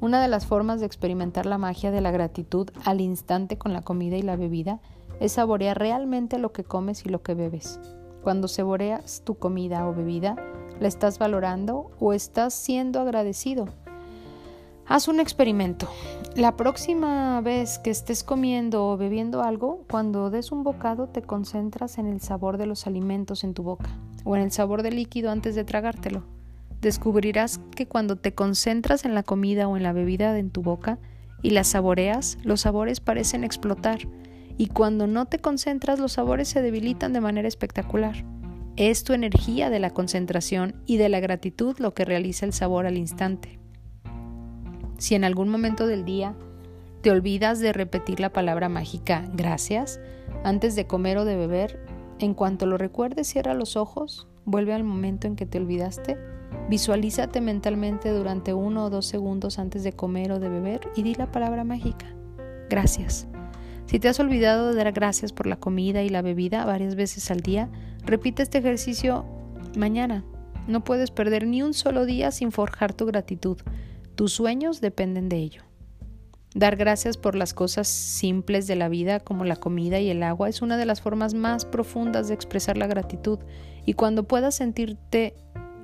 Una 0.00 0.22
de 0.22 0.28
las 0.28 0.46
formas 0.46 0.78
de 0.78 0.86
experimentar 0.86 1.44
la 1.44 1.58
magia 1.58 1.90
de 1.90 2.00
la 2.00 2.12
gratitud 2.12 2.70
al 2.84 3.00
instante 3.00 3.58
con 3.58 3.72
la 3.72 3.82
comida 3.82 4.16
y 4.16 4.22
la 4.22 4.36
bebida 4.36 4.78
es 5.18 5.32
saborear 5.32 5.76
realmente 5.76 6.38
lo 6.38 6.52
que 6.52 6.62
comes 6.62 7.04
y 7.04 7.08
lo 7.08 7.20
que 7.20 7.34
bebes. 7.34 7.80
Cuando 8.24 8.48
saboreas 8.48 9.20
tu 9.22 9.34
comida 9.34 9.86
o 9.86 9.94
bebida, 9.94 10.34
¿la 10.80 10.88
estás 10.88 11.18
valorando 11.18 11.90
o 12.00 12.14
estás 12.14 12.54
siendo 12.54 12.98
agradecido? 13.00 13.68
Haz 14.86 15.08
un 15.08 15.20
experimento. 15.20 15.86
La 16.34 16.56
próxima 16.56 17.42
vez 17.42 17.78
que 17.78 17.90
estés 17.90 18.24
comiendo 18.24 18.88
o 18.88 18.96
bebiendo 18.96 19.42
algo, 19.42 19.84
cuando 19.90 20.30
des 20.30 20.52
un 20.52 20.64
bocado 20.64 21.06
te 21.06 21.20
concentras 21.20 21.98
en 21.98 22.06
el 22.06 22.22
sabor 22.22 22.56
de 22.56 22.64
los 22.64 22.86
alimentos 22.86 23.44
en 23.44 23.52
tu 23.52 23.62
boca. 23.62 23.90
o 24.24 24.36
en 24.36 24.40
el 24.42 24.52
sabor 24.52 24.82
del 24.82 24.96
líquido 24.96 25.30
antes 25.30 25.54
de 25.54 25.64
tragártelo. 25.64 26.24
Descubrirás 26.80 27.60
que 27.76 27.86
cuando 27.86 28.16
te 28.16 28.32
concentras 28.34 29.04
en 29.04 29.14
la 29.14 29.22
comida 29.22 29.68
o 29.68 29.76
en 29.76 29.82
la 29.82 29.92
bebida 29.92 30.38
en 30.38 30.48
tu 30.50 30.62
boca 30.62 30.98
y 31.42 31.50
la 31.50 31.62
saboreas, 31.62 32.38
los 32.42 32.62
sabores 32.62 33.00
parecen 33.00 33.44
explotar, 33.44 33.98
y 34.56 34.68
cuando 34.68 35.06
no 35.06 35.26
te 35.26 35.38
concentras 35.38 35.98
los 35.98 36.12
sabores 36.12 36.48
se 36.48 36.62
debilitan 36.62 37.12
de 37.12 37.20
manera 37.20 37.48
espectacular. 37.48 38.24
Es 38.76 39.04
tu 39.04 39.12
energía 39.12 39.70
de 39.70 39.78
la 39.78 39.90
concentración 39.90 40.82
y 40.86 40.96
de 40.96 41.08
la 41.08 41.20
gratitud 41.20 41.76
lo 41.78 41.94
que 41.94 42.04
realiza 42.04 42.46
el 42.46 42.52
sabor 42.52 42.86
al 42.86 42.96
instante. 42.96 43.58
Si 44.98 45.14
en 45.14 45.24
algún 45.24 45.48
momento 45.48 45.86
del 45.86 46.04
día 46.04 46.34
te 47.02 47.10
olvidas 47.10 47.60
de 47.60 47.72
repetir 47.72 48.20
la 48.20 48.32
palabra 48.32 48.68
mágica 48.68 49.28
gracias 49.34 50.00
antes 50.42 50.74
de 50.74 50.86
comer 50.86 51.18
o 51.18 51.24
de 51.24 51.36
beber, 51.36 51.84
en 52.18 52.34
cuanto 52.34 52.66
lo 52.66 52.78
recuerdes 52.78 53.28
cierra 53.28 53.54
los 53.54 53.76
ojos, 53.76 54.26
vuelve 54.44 54.72
al 54.72 54.84
momento 54.84 55.26
en 55.26 55.36
que 55.36 55.46
te 55.46 55.58
olvidaste, 55.58 56.16
visualízate 56.68 57.40
mentalmente 57.40 58.10
durante 58.10 58.54
uno 58.54 58.84
o 58.84 58.90
dos 58.90 59.06
segundos 59.06 59.58
antes 59.58 59.84
de 59.84 59.92
comer 59.92 60.32
o 60.32 60.40
de 60.40 60.48
beber 60.48 60.80
y 60.96 61.02
di 61.02 61.14
la 61.14 61.30
palabra 61.30 61.64
mágica. 61.64 62.06
Gracias. 62.70 63.28
Si 63.86 63.98
te 63.98 64.08
has 64.08 64.18
olvidado 64.18 64.72
de 64.72 64.76
dar 64.76 64.92
gracias 64.92 65.32
por 65.32 65.46
la 65.46 65.56
comida 65.56 66.02
y 66.02 66.08
la 66.08 66.22
bebida 66.22 66.64
varias 66.64 66.94
veces 66.94 67.30
al 67.30 67.40
día, 67.40 67.68
repite 68.04 68.42
este 68.42 68.58
ejercicio 68.58 69.24
mañana. 69.76 70.24
No 70.66 70.82
puedes 70.82 71.10
perder 71.10 71.46
ni 71.46 71.62
un 71.62 71.74
solo 71.74 72.06
día 72.06 72.30
sin 72.30 72.50
forjar 72.50 72.94
tu 72.94 73.06
gratitud. 73.06 73.58
Tus 74.14 74.32
sueños 74.32 74.80
dependen 74.80 75.28
de 75.28 75.36
ello. 75.36 75.62
Dar 76.54 76.76
gracias 76.76 77.16
por 77.16 77.34
las 77.34 77.52
cosas 77.52 77.88
simples 77.88 78.66
de 78.68 78.76
la 78.76 78.88
vida 78.88 79.18
como 79.18 79.44
la 79.44 79.56
comida 79.56 79.98
y 79.98 80.08
el 80.08 80.22
agua 80.22 80.48
es 80.48 80.62
una 80.62 80.76
de 80.76 80.86
las 80.86 81.00
formas 81.00 81.34
más 81.34 81.64
profundas 81.64 82.28
de 82.28 82.34
expresar 82.34 82.78
la 82.78 82.86
gratitud 82.86 83.40
y 83.84 83.94
cuando 83.94 84.22
puedas 84.22 84.54
sentirte 84.54 85.34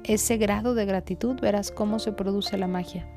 ese 0.04 0.36
grado 0.36 0.74
de 0.74 0.86
gratitud 0.86 1.40
verás 1.40 1.72
cómo 1.72 1.98
se 1.98 2.12
produce 2.12 2.56
la 2.56 2.68
magia. 2.68 3.08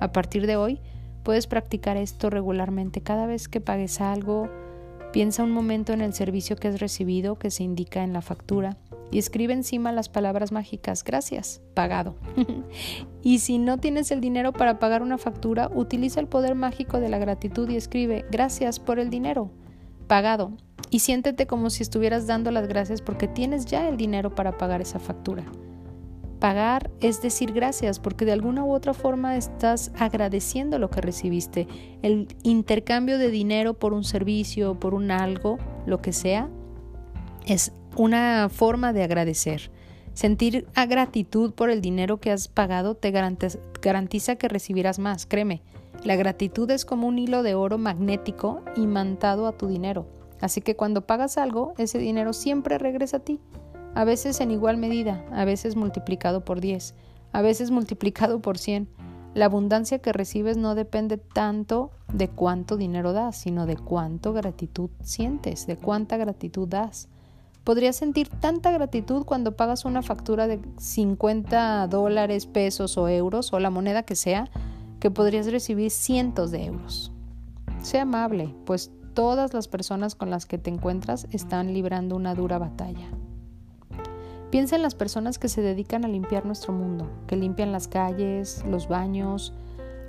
A 0.00 0.12
partir 0.12 0.46
de 0.46 0.56
hoy, 0.56 0.80
Puedes 1.24 1.46
practicar 1.46 1.96
esto 1.96 2.30
regularmente 2.30 3.00
cada 3.00 3.26
vez 3.26 3.48
que 3.48 3.60
pagues 3.60 4.00
algo. 4.00 4.50
Piensa 5.12 5.42
un 5.42 5.52
momento 5.52 5.92
en 5.92 6.02
el 6.02 6.12
servicio 6.12 6.56
que 6.56 6.68
has 6.68 6.80
recibido 6.80 7.38
que 7.38 7.50
se 7.50 7.64
indica 7.64 8.04
en 8.04 8.12
la 8.12 8.20
factura 8.20 8.76
y 9.10 9.18
escribe 9.18 9.54
encima 9.54 9.90
las 9.92 10.08
palabras 10.08 10.52
mágicas 10.52 11.02
gracias, 11.02 11.62
pagado. 11.72 12.16
y 13.22 13.38
si 13.38 13.58
no 13.58 13.78
tienes 13.78 14.10
el 14.10 14.20
dinero 14.20 14.52
para 14.52 14.78
pagar 14.78 15.02
una 15.02 15.16
factura, 15.16 15.70
utiliza 15.74 16.20
el 16.20 16.26
poder 16.26 16.54
mágico 16.54 17.00
de 17.00 17.08
la 17.08 17.18
gratitud 17.18 17.70
y 17.70 17.76
escribe 17.76 18.26
gracias 18.30 18.78
por 18.78 18.98
el 18.98 19.08
dinero, 19.08 19.50
pagado. 20.08 20.52
Y 20.90 20.98
siéntete 20.98 21.46
como 21.46 21.70
si 21.70 21.82
estuvieras 21.82 22.26
dando 22.26 22.50
las 22.50 22.68
gracias 22.68 23.00
porque 23.00 23.28
tienes 23.28 23.64
ya 23.64 23.88
el 23.88 23.96
dinero 23.96 24.34
para 24.34 24.58
pagar 24.58 24.82
esa 24.82 24.98
factura. 24.98 25.44
Pagar 26.44 26.90
es 27.00 27.22
decir 27.22 27.54
gracias 27.54 27.98
porque 27.98 28.26
de 28.26 28.32
alguna 28.32 28.64
u 28.64 28.74
otra 28.74 28.92
forma 28.92 29.38
estás 29.38 29.92
agradeciendo 29.98 30.78
lo 30.78 30.90
que 30.90 31.00
recibiste. 31.00 31.66
El 32.02 32.28
intercambio 32.42 33.16
de 33.16 33.30
dinero 33.30 33.72
por 33.72 33.94
un 33.94 34.04
servicio, 34.04 34.78
por 34.78 34.92
un 34.92 35.10
algo, 35.10 35.56
lo 35.86 36.02
que 36.02 36.12
sea, 36.12 36.50
es 37.46 37.72
una 37.96 38.50
forma 38.50 38.92
de 38.92 39.04
agradecer. 39.04 39.70
Sentir 40.12 40.66
gratitud 40.86 41.54
por 41.54 41.70
el 41.70 41.80
dinero 41.80 42.20
que 42.20 42.30
has 42.30 42.48
pagado 42.48 42.94
te 42.94 43.10
garantiza 43.10 44.36
que 44.36 44.48
recibirás 44.48 44.98
más, 44.98 45.24
créeme. 45.24 45.62
La 46.04 46.14
gratitud 46.14 46.70
es 46.70 46.84
como 46.84 47.08
un 47.08 47.18
hilo 47.18 47.42
de 47.42 47.54
oro 47.54 47.78
magnético 47.78 48.60
imantado 48.76 49.46
a 49.46 49.56
tu 49.56 49.66
dinero. 49.66 50.06
Así 50.42 50.60
que 50.60 50.76
cuando 50.76 51.06
pagas 51.06 51.38
algo, 51.38 51.72
ese 51.78 51.96
dinero 51.96 52.34
siempre 52.34 52.76
regresa 52.76 53.16
a 53.16 53.20
ti 53.20 53.40
a 53.94 54.04
veces 54.04 54.40
en 54.40 54.50
igual 54.50 54.76
medida, 54.76 55.24
a 55.32 55.44
veces 55.44 55.76
multiplicado 55.76 56.44
por 56.44 56.60
10, 56.60 56.94
a 57.32 57.42
veces 57.42 57.70
multiplicado 57.70 58.40
por 58.40 58.58
100. 58.58 58.88
La 59.34 59.46
abundancia 59.46 59.98
que 59.98 60.12
recibes 60.12 60.56
no 60.56 60.74
depende 60.74 61.16
tanto 61.16 61.90
de 62.12 62.28
cuánto 62.28 62.76
dinero 62.76 63.12
das, 63.12 63.36
sino 63.36 63.66
de 63.66 63.76
cuánto 63.76 64.32
gratitud 64.32 64.90
sientes, 65.02 65.66
de 65.66 65.76
cuánta 65.76 66.16
gratitud 66.16 66.68
das. 66.68 67.08
Podrías 67.64 67.96
sentir 67.96 68.28
tanta 68.28 68.70
gratitud 68.70 69.24
cuando 69.24 69.56
pagas 69.56 69.84
una 69.84 70.02
factura 70.02 70.46
de 70.46 70.60
50 70.76 71.88
dólares, 71.88 72.46
pesos 72.46 72.98
o 72.98 73.08
euros 73.08 73.52
o 73.52 73.58
la 73.58 73.70
moneda 73.70 74.02
que 74.02 74.16
sea, 74.16 74.50
que 75.00 75.10
podrías 75.10 75.50
recibir 75.50 75.90
cientos 75.90 76.50
de 76.50 76.66
euros. 76.66 77.10
Sé 77.82 77.98
amable, 77.98 78.54
pues 78.66 78.92
todas 79.14 79.54
las 79.54 79.66
personas 79.66 80.14
con 80.14 80.30
las 80.30 80.46
que 80.46 80.58
te 80.58 80.70
encuentras 80.70 81.26
están 81.30 81.72
librando 81.72 82.16
una 82.16 82.34
dura 82.34 82.58
batalla. 82.58 83.08
Piensa 84.54 84.76
en 84.76 84.82
las 84.82 84.94
personas 84.94 85.40
que 85.40 85.48
se 85.48 85.62
dedican 85.62 86.04
a 86.04 86.08
limpiar 86.08 86.46
nuestro 86.46 86.72
mundo, 86.72 87.10
que 87.26 87.34
limpian 87.34 87.72
las 87.72 87.88
calles, 87.88 88.64
los 88.64 88.86
baños, 88.86 89.52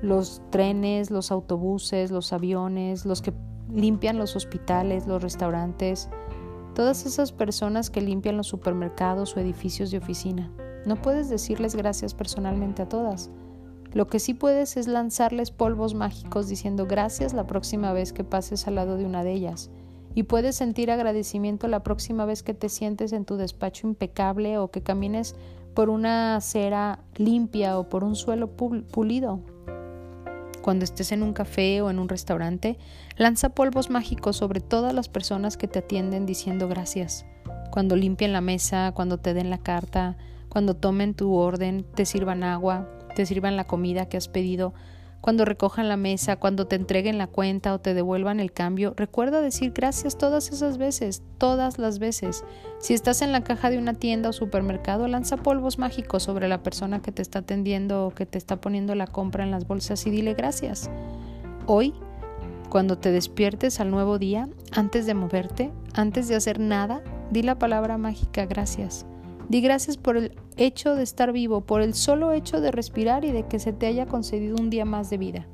los 0.04 0.40
trenes, 0.52 1.10
los 1.10 1.32
autobuses, 1.32 2.12
los 2.12 2.32
aviones, 2.32 3.08
los 3.08 3.24
que 3.24 3.34
limpian 3.74 4.20
los 4.20 4.36
hospitales, 4.36 5.08
los 5.08 5.24
restaurantes, 5.24 6.10
todas 6.76 7.08
esas 7.08 7.32
personas 7.32 7.90
que 7.90 8.02
limpian 8.02 8.38
los 8.38 8.46
supermercados 8.46 9.36
o 9.36 9.40
edificios 9.40 9.90
de 9.90 9.98
oficina. 9.98 10.52
No 10.86 10.96
puedes 11.02 11.28
decirles 11.28 11.74
gracias 11.74 12.14
personalmente 12.14 12.84
a 12.84 12.88
todas. 12.88 13.32
Lo 13.94 14.06
que 14.06 14.20
sí 14.20 14.36
puedes 14.36 14.78
es 14.78 14.86
lanzarles 14.86 15.50
polvos 15.50 15.96
mágicos 15.96 16.48
diciendo 16.48 16.86
gracias 16.86 17.34
la 17.34 17.48
próxima 17.48 17.94
vez 17.94 18.14
que 18.14 18.24
pases 18.24 18.68
al 18.68 18.76
lado 18.76 18.96
de 18.96 19.08
una 19.08 19.24
de 19.24 19.32
ellas 19.34 19.72
y 20.16 20.24
puedes 20.24 20.56
sentir 20.56 20.90
agradecimiento 20.90 21.68
la 21.68 21.84
próxima 21.84 22.26
vez 22.26 22.42
que 22.42 22.54
te 22.54 22.70
sientes 22.70 23.12
en 23.12 23.26
tu 23.26 23.36
despacho 23.36 23.86
impecable 23.86 24.58
o 24.58 24.72
que 24.72 24.82
camines 24.82 25.36
por 25.74 25.90
una 25.90 26.38
acera 26.38 27.00
limpia 27.16 27.78
o 27.78 27.90
por 27.90 28.06
un 28.06 28.16
suelo 28.16 28.50
pulido. 28.56 29.42
Cuando 30.62 30.86
estés 30.86 31.12
en 31.12 31.22
un 31.22 31.34
café 31.34 31.82
o 31.82 31.92
en 31.92 32.00
un 32.00 32.10
restaurante, 32.10 32.80
lanza 33.18 33.50
polvos 33.50 33.90
mágicos 33.90 34.38
sobre 34.38 34.62
todas 34.62 34.94
las 34.94 35.10
personas 35.10 35.58
que 35.58 35.68
te 35.68 35.80
atienden 35.80 36.26
diciendo 36.26 36.68
gracias. 36.68 37.26
Cuando 37.70 37.98
limpien 37.98 38.32
la 38.32 38.42
mesa, 38.42 38.94
cuando 38.96 39.18
te 39.20 39.34
den 39.34 39.50
la 39.50 39.60
carta, 39.60 40.18
cuando 40.48 40.76
tomen 40.76 41.14
tu 41.14 41.36
orden, 41.36 41.86
te 41.94 42.06
sirvan 42.06 42.44
agua, 42.44 42.90
te 43.16 43.26
sirvan 43.26 43.58
la 43.58 43.66
comida 43.66 44.08
que 44.08 44.16
has 44.16 44.30
pedido, 44.30 44.74
cuando 45.26 45.44
recojan 45.44 45.90
la 45.90 45.98
mesa, 45.98 46.36
cuando 46.36 46.68
te 46.68 46.76
entreguen 46.76 47.18
la 47.18 47.26
cuenta 47.26 47.74
o 47.74 47.80
te 47.80 47.96
devuelvan 47.96 48.40
el 48.40 48.52
cambio, 48.52 48.94
recuerda 48.96 49.42
decir 49.42 49.72
gracias 49.74 50.20
todas 50.20 50.52
esas 50.52 50.78
veces, 50.78 51.24
todas 51.40 51.80
las 51.80 51.98
veces. 51.98 52.44
Si 52.78 52.94
estás 52.94 53.24
en 53.24 53.32
la 53.32 53.44
caja 53.44 53.72
de 53.72 53.80
una 53.80 53.96
tienda 53.96 54.30
o 54.30 54.34
supermercado, 54.34 55.08
lanza 55.08 55.38
polvos 55.38 55.80
mágicos 55.80 56.22
sobre 56.22 56.48
la 56.48 56.62
persona 56.62 57.02
que 57.02 57.12
te 57.12 57.24
está 57.24 57.40
atendiendo 57.40 58.06
o 58.06 58.12
que 58.12 58.28
te 58.28 58.38
está 58.38 58.62
poniendo 58.62 58.94
la 58.94 59.08
compra 59.08 59.44
en 59.44 59.50
las 59.50 59.66
bolsas 59.66 60.06
y 60.06 60.12
dile 60.12 60.36
gracias. 60.36 60.92
Hoy, 61.66 61.96
cuando 62.70 63.00
te 63.00 63.12
despiertes 63.12 63.80
al 63.80 63.90
nuevo 63.90 64.20
día, 64.20 64.48
antes 64.74 65.08
de 65.08 65.16
moverte, 65.16 65.72
antes 65.96 66.28
de 66.28 66.36
hacer 66.36 66.60
nada, 66.60 67.02
di 67.32 67.42
la 67.42 67.58
palabra 67.58 67.98
mágica 67.98 68.46
gracias. 68.46 69.08
Di 69.50 69.62
gracias 69.62 69.98
por 69.98 70.18
el 70.18 70.38
hecho 70.58 70.96
de 70.96 71.04
estar 71.04 71.32
vivo, 71.32 71.62
por 71.62 71.82
el 71.82 71.94
solo 71.94 72.32
hecho 72.32 72.62
de 72.62 72.72
respirar 72.72 73.26
y 73.26 73.32
de 73.32 73.48
que 73.48 73.60
se 73.60 73.74
te 73.74 73.86
haya 73.86 74.06
concedido 74.06 74.56
un 74.60 74.70
día 74.70 74.86
más 74.86 75.10
de 75.10 75.18
vida. 75.18 75.48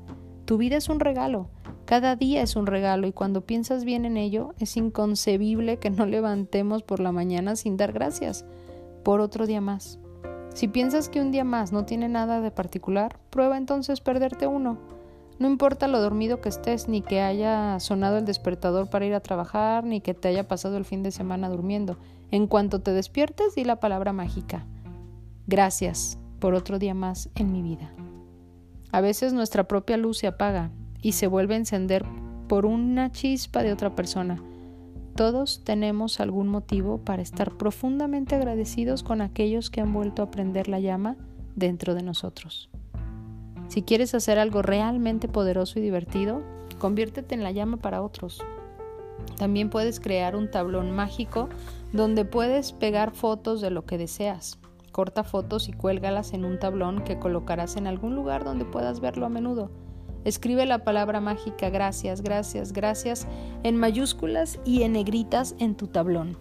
Tu 0.45 0.57
vida 0.57 0.77
es 0.77 0.89
un 0.89 0.99
regalo, 0.99 1.49
cada 1.91 2.15
día 2.15 2.41
es 2.41 2.55
un 2.55 2.67
regalo 2.67 3.05
y 3.05 3.11
cuando 3.11 3.41
piensas 3.41 3.83
bien 3.83 4.05
en 4.05 4.15
ello, 4.15 4.53
es 4.59 4.77
inconcebible 4.77 5.77
que 5.77 5.89
no 5.89 6.05
levantemos 6.07 6.83
por 6.83 7.01
la 7.01 7.11
mañana 7.11 7.57
sin 7.57 7.75
dar 7.75 7.91
gracias 7.91 8.45
por 9.03 9.19
otro 9.19 9.45
día 9.45 9.59
más. 9.59 9.99
Si 10.53 10.69
piensas 10.69 11.09
que 11.09 11.19
un 11.19 11.31
día 11.31 11.43
más 11.43 11.73
no 11.73 11.83
tiene 11.83 12.07
nada 12.07 12.39
de 12.39 12.49
particular, 12.49 13.19
prueba 13.29 13.57
entonces 13.57 13.99
perderte 13.99 14.47
uno. 14.47 14.77
No 15.37 15.49
importa 15.49 15.89
lo 15.89 15.99
dormido 15.99 16.39
que 16.39 16.47
estés, 16.47 16.87
ni 16.87 17.01
que 17.01 17.19
haya 17.19 17.79
sonado 17.79 18.17
el 18.17 18.25
despertador 18.25 18.89
para 18.89 19.05
ir 19.05 19.13
a 19.13 19.19
trabajar, 19.19 19.83
ni 19.83 19.99
que 19.99 20.13
te 20.13 20.27
haya 20.27 20.47
pasado 20.47 20.77
el 20.77 20.85
fin 20.85 21.03
de 21.03 21.11
semana 21.11 21.49
durmiendo. 21.49 21.97
En 22.31 22.47
cuanto 22.47 22.79
te 22.79 22.93
despiertes, 22.93 23.55
di 23.55 23.65
la 23.65 23.81
palabra 23.81 24.13
mágica. 24.13 24.65
Gracias 25.47 26.17
por 26.39 26.53
otro 26.53 26.79
día 26.79 26.93
más 26.93 27.29
en 27.35 27.51
mi 27.51 27.61
vida. 27.61 27.93
A 28.93 29.01
veces 29.01 29.33
nuestra 29.33 29.67
propia 29.67 29.97
luz 29.97 30.19
se 30.19 30.27
apaga 30.27 30.71
y 31.01 31.11
se 31.11 31.27
vuelve 31.27 31.55
a 31.55 31.57
encender 31.57 32.05
por 32.47 32.65
una 32.65 33.11
chispa 33.11 33.63
de 33.63 33.73
otra 33.73 33.95
persona. 33.95 34.41
Todos 35.15 35.63
tenemos 35.65 36.21
algún 36.21 36.47
motivo 36.47 36.99
para 36.99 37.21
estar 37.21 37.57
profundamente 37.57 38.35
agradecidos 38.35 39.03
con 39.03 39.21
aquellos 39.21 39.69
que 39.69 39.81
han 39.81 39.91
vuelto 39.91 40.23
a 40.23 40.31
prender 40.31 40.69
la 40.69 40.79
llama 40.79 41.17
dentro 41.55 41.95
de 41.95 42.03
nosotros. 42.03 42.69
Si 43.67 43.81
quieres 43.81 44.15
hacer 44.15 44.39
algo 44.39 44.61
realmente 44.61 45.27
poderoso 45.27 45.79
y 45.79 45.81
divertido, 45.81 46.43
conviértete 46.79 47.35
en 47.35 47.43
la 47.43 47.51
llama 47.51 47.77
para 47.77 48.01
otros. 48.01 48.41
También 49.37 49.69
puedes 49.69 49.99
crear 49.99 50.35
un 50.35 50.49
tablón 50.49 50.91
mágico 50.91 51.49
donde 51.93 52.25
puedes 52.25 52.71
pegar 52.71 53.11
fotos 53.11 53.61
de 53.61 53.69
lo 53.69 53.85
que 53.85 53.97
deseas. 53.97 54.59
Corta 54.91 55.23
fotos 55.23 55.69
y 55.69 55.73
cuélgalas 55.73 56.33
en 56.33 56.45
un 56.45 56.59
tablón 56.59 57.03
que 57.03 57.17
colocarás 57.19 57.77
en 57.77 57.87
algún 57.87 58.15
lugar 58.15 58.43
donde 58.43 58.65
puedas 58.65 58.99
verlo 58.99 59.25
a 59.25 59.29
menudo. 59.29 59.71
Escribe 60.23 60.65
la 60.65 60.83
palabra 60.83 61.19
mágica 61.19 61.69
gracias, 61.69 62.21
gracias, 62.21 62.73
gracias 62.73 63.27
en 63.63 63.77
mayúsculas 63.77 64.59
y 64.65 64.83
en 64.83 64.93
negritas 64.93 65.55
en 65.59 65.75
tu 65.75 65.87
tablón. 65.87 66.37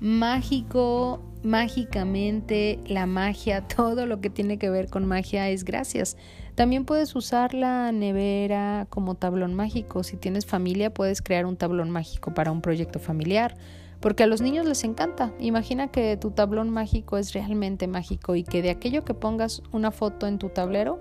mágico, 0.00 1.20
mágicamente, 1.42 2.78
la 2.86 3.06
magia, 3.06 3.66
todo 3.76 4.06
lo 4.06 4.20
que 4.20 4.30
tiene 4.30 4.58
que 4.58 4.70
ver 4.70 4.90
con 4.90 5.06
magia 5.06 5.48
es 5.48 5.64
gracias. 5.64 6.16
También 6.54 6.84
puedes 6.84 7.14
usar 7.14 7.54
la 7.54 7.92
nevera 7.92 8.86
como 8.90 9.14
tablón 9.14 9.54
mágico. 9.54 10.02
Si 10.02 10.16
tienes 10.16 10.44
familia, 10.44 10.92
puedes 10.92 11.22
crear 11.22 11.46
un 11.46 11.56
tablón 11.56 11.90
mágico 11.90 12.34
para 12.34 12.50
un 12.50 12.60
proyecto 12.60 12.98
familiar, 12.98 13.56
porque 14.00 14.22
a 14.22 14.26
los 14.26 14.40
niños 14.40 14.66
les 14.66 14.84
encanta. 14.84 15.32
Imagina 15.40 15.88
que 15.88 16.16
tu 16.16 16.30
tablón 16.30 16.70
mágico 16.70 17.16
es 17.16 17.32
realmente 17.32 17.88
mágico 17.88 18.36
y 18.36 18.44
que 18.44 18.62
de 18.62 18.70
aquello 18.70 19.04
que 19.04 19.14
pongas 19.14 19.62
una 19.72 19.90
foto 19.90 20.26
en 20.26 20.38
tu 20.38 20.48
tablero, 20.48 21.00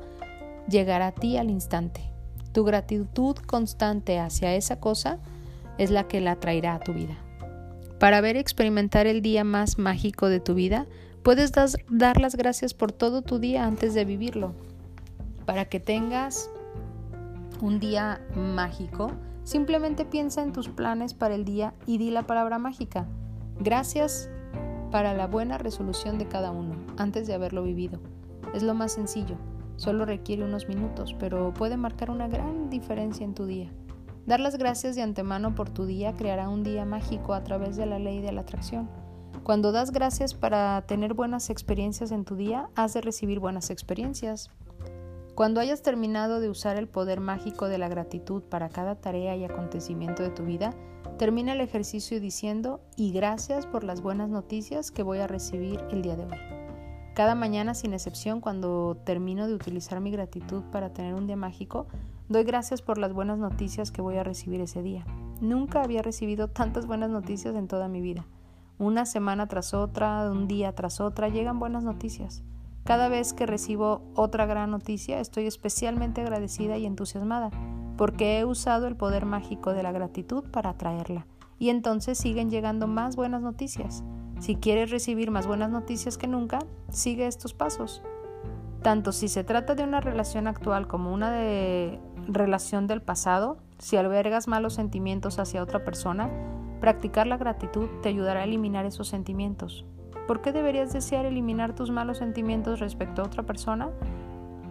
llegará 0.67 1.07
a 1.07 1.11
ti 1.11 1.37
al 1.37 1.49
instante. 1.49 2.01
Tu 2.53 2.63
gratitud 2.63 3.35
constante 3.35 4.19
hacia 4.19 4.55
esa 4.55 4.79
cosa 4.79 5.19
es 5.77 5.91
la 5.91 6.07
que 6.07 6.21
la 6.21 6.37
traerá 6.37 6.75
a 6.75 6.79
tu 6.79 6.93
vida. 6.93 7.17
Para 7.99 8.21
ver 8.21 8.35
y 8.35 8.39
experimentar 8.39 9.07
el 9.07 9.21
día 9.21 9.43
más 9.43 9.77
mágico 9.77 10.27
de 10.27 10.39
tu 10.39 10.53
vida, 10.53 10.87
puedes 11.23 11.51
dar 11.89 12.19
las 12.19 12.35
gracias 12.35 12.73
por 12.73 12.91
todo 12.91 13.21
tu 13.21 13.39
día 13.39 13.65
antes 13.65 13.93
de 13.93 14.05
vivirlo. 14.05 14.53
Para 15.45 15.65
que 15.65 15.79
tengas 15.79 16.49
un 17.61 17.79
día 17.79 18.21
mágico, 18.35 19.11
simplemente 19.47 20.03
piensa 20.03 20.43
en 20.43 20.51
tus 20.51 20.67
planes 20.67 21.13
para 21.13 21.33
el 21.33 21.45
día 21.45 21.73
y 21.85 21.99
di 21.99 22.11
la 22.11 22.27
palabra 22.27 22.59
mágica. 22.59 23.07
Gracias 23.61 24.29
para 24.91 25.13
la 25.13 25.25
buena 25.25 25.57
resolución 25.57 26.17
de 26.17 26.27
cada 26.27 26.51
uno 26.51 26.75
antes 26.97 27.27
de 27.27 27.33
haberlo 27.33 27.63
vivido. 27.63 28.01
Es 28.53 28.61
lo 28.61 28.73
más 28.73 28.91
sencillo, 28.91 29.37
solo 29.77 30.03
requiere 30.03 30.43
unos 30.43 30.67
minutos, 30.67 31.15
pero 31.17 31.53
puede 31.53 31.77
marcar 31.77 32.11
una 32.11 32.27
gran 32.27 32.69
diferencia 32.69 33.23
en 33.23 33.35
tu 33.35 33.45
día. 33.45 33.71
Dar 34.25 34.41
las 34.41 34.57
gracias 34.57 34.97
de 34.97 35.01
antemano 35.01 35.55
por 35.55 35.69
tu 35.69 35.85
día 35.85 36.11
creará 36.11 36.49
un 36.49 36.63
día 36.63 36.83
mágico 36.83 37.33
a 37.33 37.45
través 37.45 37.77
de 37.77 37.85
la 37.85 37.99
ley 37.99 38.19
de 38.19 38.33
la 38.33 38.41
atracción. 38.41 38.89
Cuando 39.43 39.71
das 39.71 39.91
gracias 39.91 40.33
para 40.33 40.81
tener 40.81 41.13
buenas 41.13 41.49
experiencias 41.49 42.11
en 42.11 42.25
tu 42.25 42.35
día, 42.35 42.67
has 42.75 42.93
de 42.93 42.99
recibir 42.99 43.39
buenas 43.39 43.69
experiencias. 43.69 44.49
Cuando 45.37 45.61
hayas 45.61 45.83
terminado 45.83 46.39
de 46.39 46.49
usar 46.49 46.77
el 46.77 46.87
poder 46.87 47.19
mágico 47.19 47.67
de 47.67 47.77
la 47.77 47.87
gratitud 47.89 48.41
para 48.41 48.69
cada 48.69 48.95
tarea 48.95 49.35
y 49.35 49.43
acontecimiento 49.43 50.23
de 50.23 50.31
tu 50.31 50.45
vida, 50.45 50.73
termina 51.19 51.53
el 51.53 51.61
ejercicio 51.61 52.19
diciendo 52.19 52.81
y 52.95 53.11
gracias 53.11 53.67
por 53.67 53.83
las 53.83 54.01
buenas 54.01 54.29
noticias 54.29 54.89
que 54.89 55.03
voy 55.03 55.19
a 55.19 55.27
recibir 55.27 55.79
el 55.91 56.01
día 56.01 56.15
de 56.15 56.23
hoy. 56.23 56.39
Cada 57.13 57.35
mañana, 57.35 57.75
sin 57.75 57.93
excepción, 57.93 58.41
cuando 58.41 58.97
termino 59.05 59.47
de 59.47 59.53
utilizar 59.53 59.99
mi 59.99 60.09
gratitud 60.09 60.63
para 60.71 60.91
tener 60.91 61.13
un 61.13 61.27
día 61.27 61.35
mágico, 61.35 61.85
Doy 62.29 62.43
gracias 62.43 62.81
por 62.81 62.97
las 62.97 63.13
buenas 63.13 63.37
noticias 63.37 63.91
que 63.91 64.01
voy 64.01 64.17
a 64.17 64.23
recibir 64.23 64.59
ese 64.59 64.81
día. 64.81 65.05
Nunca 65.39 65.83
había 65.83 66.01
recibido 66.01 66.47
tantas 66.47 66.87
buenas 66.87 67.11
noticias 67.11 67.53
en 67.53 67.67
toda 67.67 67.87
mi 67.87 68.01
vida. 68.01 68.25
Una 68.79 69.05
semana 69.05 69.47
tras 69.47 69.75
otra, 69.75 70.31
un 70.31 70.47
día 70.47 70.73
tras 70.73 70.99
otra, 70.99 71.29
llegan 71.29 71.59
buenas 71.59 71.83
noticias. 71.83 72.43
Cada 72.87 73.09
vez 73.09 73.33
que 73.33 73.45
recibo 73.45 74.01
otra 74.15 74.45
gran 74.45 74.71
noticia, 74.71 75.19
estoy 75.19 75.45
especialmente 75.45 76.21
agradecida 76.21 76.77
y 76.77 76.85
entusiasmada, 76.85 77.51
porque 77.97 78.39
he 78.39 78.45
usado 78.45 78.87
el 78.87 78.95
poder 78.95 79.25
mágico 79.25 79.73
de 79.73 79.83
la 79.83 79.91
gratitud 79.91 80.45
para 80.51 80.69
atraerla. 80.69 81.27
Y 81.59 81.67
entonces 81.67 82.17
siguen 82.17 82.49
llegando 82.49 82.87
más 82.87 83.17
buenas 83.17 83.41
noticias. 83.41 84.05
Si 84.39 84.55
quieres 84.55 84.89
recibir 84.89 85.31
más 85.31 85.47
buenas 85.47 85.69
noticias 85.69 86.17
que 86.17 86.27
nunca, 86.27 86.59
sigue 86.89 87.27
estos 87.27 87.53
pasos. 87.53 88.01
Tanto 88.83 89.11
si 89.11 89.27
se 89.27 89.43
trata 89.43 89.75
de 89.75 89.83
una 89.83 89.99
relación 89.99 90.47
actual 90.47 90.87
como 90.87 91.13
una 91.13 91.29
de 91.29 91.99
relación 92.29 92.87
del 92.87 93.01
pasado, 93.01 93.57
si 93.79 93.97
albergas 93.97 94.47
malos 94.47 94.75
sentimientos 94.75 95.39
hacia 95.39 95.61
otra 95.61 95.83
persona, 95.83 96.31
practicar 96.79 97.27
la 97.27 97.35
gratitud 97.35 97.89
te 98.01 98.07
ayudará 98.07 98.39
a 98.39 98.45
eliminar 98.45 98.85
esos 98.85 99.09
sentimientos. 99.09 99.83
¿Por 100.27 100.41
qué 100.41 100.51
deberías 100.51 100.91
desear 100.91 101.25
eliminar 101.25 101.73
tus 101.73 101.89
malos 101.89 102.17
sentimientos 102.17 102.79
respecto 102.79 103.21
a 103.21 103.25
otra 103.25 103.43
persona? 103.43 103.89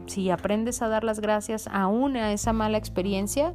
Si 0.07 0.31
aprendes 0.31 0.83
a 0.83 0.89
dar 0.89 1.03
las 1.03 1.21
gracias 1.21 1.67
aún 1.73 2.17
a 2.17 2.33
esa 2.33 2.53
mala 2.53 2.79
experiencia, 2.79 3.55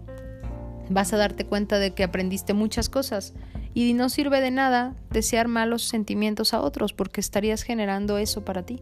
vas 0.90 1.14
a 1.14 1.18
darte 1.18 1.46
cuenta 1.46 1.80
de 1.80 1.94
que 1.94 2.04
aprendiste 2.04 2.54
muchas 2.54 2.90
cosas 2.90 3.34
y 3.74 3.94
no 3.94 4.10
sirve 4.10 4.42
de 4.42 4.52
nada 4.52 4.96
desear 5.12 5.48
malos 5.48 5.84
sentimientos 5.84 6.54
a 6.54 6.62
otros 6.62 6.92
porque 6.92 7.22
estarías 7.22 7.62
generando 7.64 8.18
eso 8.18 8.44
para 8.44 8.64
ti. 8.64 8.82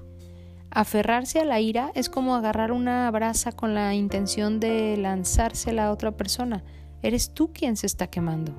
Aferrarse 0.72 1.40
a 1.40 1.46
la 1.46 1.60
ira 1.60 1.92
es 1.96 2.10
como 2.10 2.36
agarrar 2.36 2.72
una 2.72 3.10
brasa 3.12 3.52
con 3.52 3.74
la 3.74 3.94
intención 3.96 4.60
de 4.60 4.98
lanzársela 4.98 5.88
a 5.88 5.92
otra 5.92 6.12
persona. 6.12 6.64
Eres 7.02 7.34
tú 7.34 7.52
quien 7.54 7.76
se 7.76 7.88
está 7.88 8.08
quemando. 8.08 8.54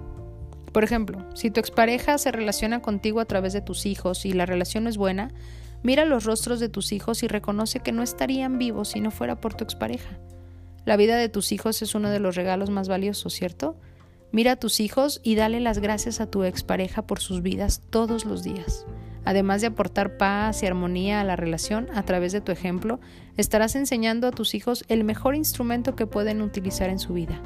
Por 0.72 0.84
ejemplo, 0.84 1.26
si 1.34 1.50
tu 1.50 1.58
expareja 1.60 2.18
se 2.18 2.30
relaciona 2.30 2.80
contigo 2.80 3.20
a 3.20 3.24
través 3.24 3.52
de 3.52 3.60
tus 3.60 3.86
hijos 3.86 4.24
y 4.24 4.32
la 4.32 4.46
relación 4.46 4.86
es 4.86 4.96
buena, 4.96 5.32
mira 5.82 6.04
los 6.04 6.24
rostros 6.24 6.60
de 6.60 6.68
tus 6.68 6.92
hijos 6.92 7.22
y 7.22 7.28
reconoce 7.28 7.80
que 7.80 7.92
no 7.92 8.02
estarían 8.02 8.58
vivos 8.58 8.90
si 8.90 9.00
no 9.00 9.10
fuera 9.10 9.40
por 9.40 9.54
tu 9.54 9.64
expareja. 9.64 10.18
La 10.84 10.96
vida 10.96 11.16
de 11.16 11.28
tus 11.28 11.52
hijos 11.52 11.82
es 11.82 11.94
uno 11.94 12.10
de 12.10 12.20
los 12.20 12.36
regalos 12.36 12.70
más 12.70 12.88
valiosos, 12.88 13.34
¿cierto? 13.34 13.76
Mira 14.32 14.52
a 14.52 14.56
tus 14.56 14.78
hijos 14.78 15.20
y 15.24 15.34
dale 15.34 15.60
las 15.60 15.78
gracias 15.78 16.20
a 16.20 16.30
tu 16.30 16.44
expareja 16.44 17.02
por 17.02 17.18
sus 17.18 17.42
vidas 17.42 17.82
todos 17.90 18.24
los 18.24 18.44
días. 18.44 18.86
Además 19.24 19.60
de 19.60 19.66
aportar 19.66 20.16
paz 20.16 20.62
y 20.62 20.66
armonía 20.66 21.20
a 21.20 21.24
la 21.24 21.36
relación 21.36 21.88
a 21.94 22.04
través 22.04 22.32
de 22.32 22.40
tu 22.40 22.52
ejemplo, 22.52 23.00
estarás 23.36 23.74
enseñando 23.74 24.28
a 24.28 24.30
tus 24.30 24.54
hijos 24.54 24.84
el 24.88 25.04
mejor 25.04 25.34
instrumento 25.34 25.96
que 25.96 26.06
pueden 26.06 26.42
utilizar 26.42 26.88
en 26.88 27.00
su 27.00 27.12
vida, 27.12 27.42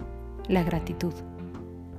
la 0.46 0.62
gratitud. 0.62 1.14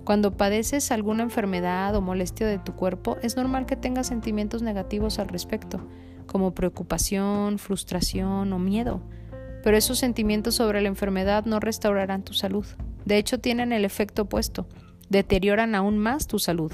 Cuando 0.06 0.38
padeces 0.38 0.92
alguna 0.92 1.24
enfermedad 1.24 1.96
o 1.96 2.02
molestia 2.02 2.46
de 2.46 2.60
tu 2.60 2.76
cuerpo, 2.76 3.18
es 3.24 3.36
normal 3.36 3.66
que 3.66 3.76
tengas 3.76 4.06
sentimientos 4.06 4.62
negativos 4.62 5.18
al 5.18 5.30
respecto, 5.30 5.80
como 6.28 6.54
preocupación, 6.54 7.58
frustración 7.58 8.54
o 8.54 8.60
miedo. 8.60 9.02
Pero 9.64 9.76
esos 9.76 9.98
sentimientos 9.98 10.54
sobre 10.54 10.80
la 10.82 10.90
enfermedad 10.90 11.46
no 11.46 11.60
restaurarán 11.60 12.22
tu 12.22 12.34
salud. 12.34 12.68
De 13.04 13.18
hecho, 13.18 13.40
tienen 13.40 13.74
el 13.74 13.84
efecto 13.84 14.24
opuesto, 14.24 14.68
deterioran 15.10 15.74
aún 15.74 15.98
más 15.98 16.28
tu 16.28 16.38
salud. 16.38 16.72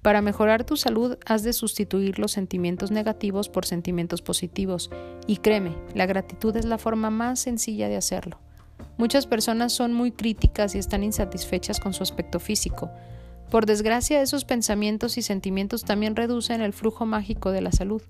Para 0.00 0.22
mejorar 0.22 0.64
tu 0.64 0.78
salud 0.78 1.18
has 1.26 1.42
de 1.42 1.52
sustituir 1.52 2.18
los 2.18 2.32
sentimientos 2.32 2.90
negativos 2.90 3.50
por 3.50 3.66
sentimientos 3.66 4.22
positivos 4.22 4.90
y 5.26 5.36
créeme, 5.36 5.76
la 5.94 6.06
gratitud 6.06 6.56
es 6.56 6.64
la 6.64 6.78
forma 6.78 7.10
más 7.10 7.40
sencilla 7.40 7.90
de 7.90 7.98
hacerlo. 7.98 8.40
Muchas 8.96 9.26
personas 9.26 9.72
son 9.72 9.92
muy 9.94 10.12
críticas 10.12 10.74
y 10.74 10.78
están 10.78 11.02
insatisfechas 11.02 11.80
con 11.80 11.92
su 11.92 12.02
aspecto 12.02 12.40
físico. 12.40 12.90
Por 13.50 13.66
desgracia, 13.66 14.22
esos 14.22 14.44
pensamientos 14.44 15.18
y 15.18 15.22
sentimientos 15.22 15.84
también 15.84 16.14
reducen 16.14 16.60
el 16.60 16.72
flujo 16.72 17.06
mágico 17.06 17.50
de 17.50 17.62
la 17.62 17.72
salud. 17.72 18.02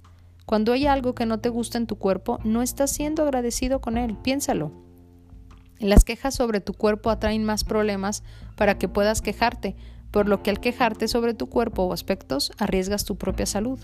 Cuando 0.45 0.73
hay 0.73 0.87
algo 0.87 1.15
que 1.15 1.27
no 1.27 1.39
te 1.39 1.49
gusta 1.49 1.79
en 1.79 1.87
tu 1.87 1.97
cuerpo, 1.97 2.39
no 2.45 2.61
estás 2.61 2.91
siendo 2.91 3.23
agradecido 3.23 3.81
con 3.81 3.97
él, 3.97 4.17
piénsalo. 4.17 4.73
Las 5.79 6.05
quejas 6.05 6.35
sobre 6.35 6.61
tu 6.61 6.75
cuerpo 6.75 7.09
atraen 7.09 7.45
más 7.45 7.65
problemas 7.65 8.23
para 8.57 8.77
que 8.77 8.89
puedas 8.89 9.23
quejarte, 9.23 9.77
por 10.11 10.29
lo 10.29 10.43
que 10.43 10.51
al 10.51 10.61
quejarte 10.61 11.09
sobre 11.09 11.35
tu 11.35 11.49
cuerpo 11.49 11.85
o 11.85 11.93
aspectos 11.93 12.53
arriesgas 12.59 13.05
tu 13.05 13.17
propia 13.17 13.47
salud. 13.47 13.79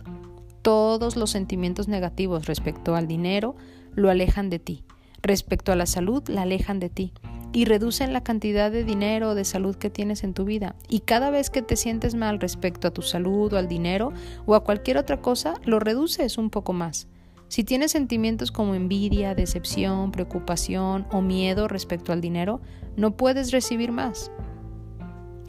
Todos 0.60 1.16
los 1.16 1.30
sentimientos 1.30 1.88
negativos 1.88 2.46
respecto 2.46 2.96
al 2.96 3.06
dinero 3.06 3.56
lo 3.94 4.10
alejan 4.10 4.50
de 4.50 4.58
ti, 4.58 4.84
respecto 5.26 5.72
a 5.72 5.76
la 5.76 5.86
salud 5.86 6.22
la 6.28 6.42
alejan 6.42 6.80
de 6.80 6.88
ti 6.88 7.12
y 7.52 7.64
reducen 7.64 8.12
la 8.12 8.22
cantidad 8.22 8.70
de 8.70 8.84
dinero 8.84 9.30
o 9.30 9.34
de 9.34 9.44
salud 9.44 9.76
que 9.76 9.88
tienes 9.88 10.24
en 10.24 10.34
tu 10.34 10.44
vida. 10.44 10.76
Y 10.88 11.00
cada 11.00 11.30
vez 11.30 11.48
que 11.48 11.62
te 11.62 11.76
sientes 11.76 12.14
mal 12.14 12.38
respecto 12.38 12.88
a 12.88 12.90
tu 12.90 13.02
salud 13.02 13.52
o 13.52 13.56
al 13.56 13.66
dinero 13.66 14.12
o 14.44 14.54
a 14.54 14.62
cualquier 14.62 14.98
otra 14.98 15.22
cosa, 15.22 15.54
lo 15.64 15.78
reduces 15.80 16.36
un 16.36 16.50
poco 16.50 16.72
más. 16.72 17.08
Si 17.48 17.64
tienes 17.64 17.92
sentimientos 17.92 18.50
como 18.50 18.74
envidia, 18.74 19.34
decepción, 19.34 20.10
preocupación 20.10 21.06
o 21.12 21.22
miedo 21.22 21.68
respecto 21.68 22.12
al 22.12 22.20
dinero, 22.20 22.60
no 22.96 23.16
puedes 23.16 23.52
recibir 23.52 23.92
más. 23.92 24.30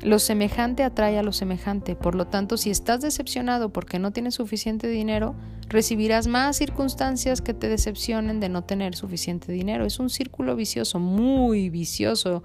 Lo 0.03 0.19
semejante 0.19 0.83
atrae 0.83 1.17
a 1.17 1.23
lo 1.23 1.33
semejante, 1.33 1.95
por 1.95 2.13
lo 2.13 2.27
tanto, 2.27 2.57
si 2.57 2.69
estás 2.69 3.01
decepcionado 3.01 3.73
porque 3.73 3.97
no 3.97 4.12
tienes 4.12 4.36
suficiente 4.36 4.88
dinero, 4.88 5.36
recibirás 5.69 6.27
más 6.27 6.57
circunstancias 6.57 7.41
que 7.41 7.55
te 7.55 7.67
decepcionen 7.67 8.39
de 8.39 8.49
no 8.49 8.63
tener 8.63 8.95
suficiente 8.95 9.51
dinero. 9.51 9.86
Es 9.86 9.99
un 9.99 10.10
círculo 10.10 10.55
vicioso, 10.55 10.99
muy 10.99 11.69
vicioso. 11.69 12.43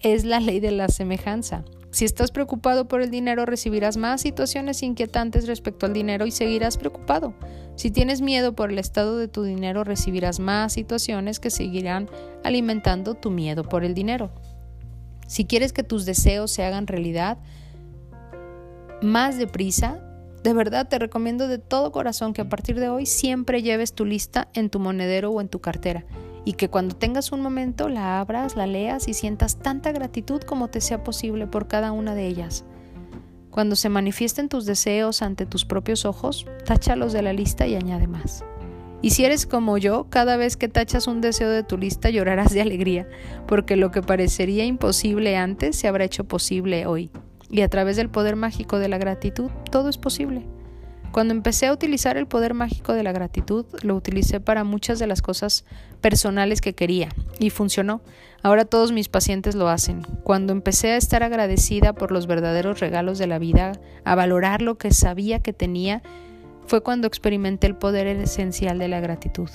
Es 0.00 0.24
la 0.24 0.40
ley 0.40 0.58
de 0.58 0.72
la 0.72 0.88
semejanza. 0.88 1.64
Si 1.92 2.04
estás 2.04 2.30
preocupado 2.30 2.88
por 2.88 3.00
el 3.00 3.10
dinero, 3.10 3.46
recibirás 3.46 3.96
más 3.96 4.20
situaciones 4.20 4.82
inquietantes 4.82 5.46
respecto 5.46 5.86
al 5.86 5.94
dinero 5.94 6.26
y 6.26 6.30
seguirás 6.30 6.76
preocupado. 6.76 7.32
Si 7.76 7.90
tienes 7.90 8.20
miedo 8.20 8.54
por 8.54 8.70
el 8.70 8.78
estado 8.78 9.16
de 9.16 9.28
tu 9.28 9.44
dinero, 9.44 9.84
recibirás 9.84 10.40
más 10.40 10.72
situaciones 10.72 11.40
que 11.40 11.48
seguirán 11.48 12.10
alimentando 12.44 13.14
tu 13.14 13.30
miedo 13.30 13.62
por 13.62 13.84
el 13.84 13.94
dinero. 13.94 14.30
Si 15.26 15.44
quieres 15.44 15.72
que 15.72 15.82
tus 15.82 16.06
deseos 16.06 16.50
se 16.50 16.64
hagan 16.64 16.86
realidad 16.86 17.38
más 19.02 19.36
deprisa, 19.38 20.00
de 20.42 20.52
verdad 20.52 20.88
te 20.88 20.98
recomiendo 20.98 21.48
de 21.48 21.58
todo 21.58 21.92
corazón 21.92 22.32
que 22.32 22.42
a 22.42 22.48
partir 22.48 22.78
de 22.78 22.88
hoy 22.88 23.06
siempre 23.06 23.62
lleves 23.62 23.92
tu 23.92 24.04
lista 24.04 24.48
en 24.54 24.70
tu 24.70 24.78
monedero 24.78 25.30
o 25.30 25.40
en 25.40 25.48
tu 25.48 25.60
cartera 25.60 26.04
y 26.44 26.52
que 26.52 26.70
cuando 26.70 26.94
tengas 26.94 27.32
un 27.32 27.40
momento 27.40 27.88
la 27.88 28.20
abras, 28.20 28.54
la 28.54 28.68
leas 28.68 29.08
y 29.08 29.14
sientas 29.14 29.56
tanta 29.56 29.90
gratitud 29.90 30.40
como 30.42 30.68
te 30.68 30.80
sea 30.80 31.02
posible 31.02 31.48
por 31.48 31.66
cada 31.66 31.90
una 31.90 32.14
de 32.14 32.28
ellas. 32.28 32.64
Cuando 33.50 33.74
se 33.74 33.88
manifiesten 33.88 34.48
tus 34.48 34.64
deseos 34.64 35.22
ante 35.22 35.46
tus 35.46 35.64
propios 35.64 36.04
ojos, 36.04 36.46
táchalos 36.64 37.12
de 37.12 37.22
la 37.22 37.32
lista 37.32 37.66
y 37.66 37.74
añade 37.74 38.06
más. 38.06 38.44
Y 39.06 39.10
si 39.10 39.24
eres 39.24 39.46
como 39.46 39.78
yo, 39.78 40.08
cada 40.10 40.36
vez 40.36 40.56
que 40.56 40.66
tachas 40.66 41.06
un 41.06 41.20
deseo 41.20 41.48
de 41.48 41.62
tu 41.62 41.78
lista 41.78 42.10
llorarás 42.10 42.52
de 42.52 42.60
alegría, 42.60 43.06
porque 43.46 43.76
lo 43.76 43.92
que 43.92 44.02
parecería 44.02 44.64
imposible 44.64 45.36
antes 45.36 45.76
se 45.76 45.86
habrá 45.86 46.02
hecho 46.02 46.24
posible 46.24 46.86
hoy. 46.86 47.12
Y 47.48 47.60
a 47.60 47.68
través 47.68 47.94
del 47.94 48.08
poder 48.08 48.34
mágico 48.34 48.80
de 48.80 48.88
la 48.88 48.98
gratitud, 48.98 49.48
todo 49.70 49.90
es 49.90 49.96
posible. 49.96 50.44
Cuando 51.12 51.34
empecé 51.34 51.68
a 51.68 51.72
utilizar 51.72 52.16
el 52.16 52.26
poder 52.26 52.52
mágico 52.52 52.94
de 52.94 53.04
la 53.04 53.12
gratitud, 53.12 53.64
lo 53.82 53.94
utilicé 53.94 54.40
para 54.40 54.64
muchas 54.64 54.98
de 54.98 55.06
las 55.06 55.22
cosas 55.22 55.64
personales 56.00 56.60
que 56.60 56.74
quería 56.74 57.10
y 57.38 57.50
funcionó. 57.50 58.02
Ahora 58.42 58.64
todos 58.64 58.90
mis 58.90 59.08
pacientes 59.08 59.54
lo 59.54 59.68
hacen. 59.68 60.02
Cuando 60.24 60.52
empecé 60.52 60.90
a 60.90 60.96
estar 60.96 61.22
agradecida 61.22 61.92
por 61.92 62.10
los 62.10 62.26
verdaderos 62.26 62.80
regalos 62.80 63.18
de 63.18 63.28
la 63.28 63.38
vida, 63.38 63.70
a 64.04 64.16
valorar 64.16 64.62
lo 64.62 64.78
que 64.78 64.90
sabía 64.90 65.38
que 65.38 65.52
tenía, 65.52 66.02
fue 66.66 66.82
cuando 66.82 67.06
experimenté 67.06 67.66
el 67.66 67.76
poder 67.76 68.06
esencial 68.06 68.78
de 68.78 68.88
la 68.88 69.00
gratitud. 69.00 69.48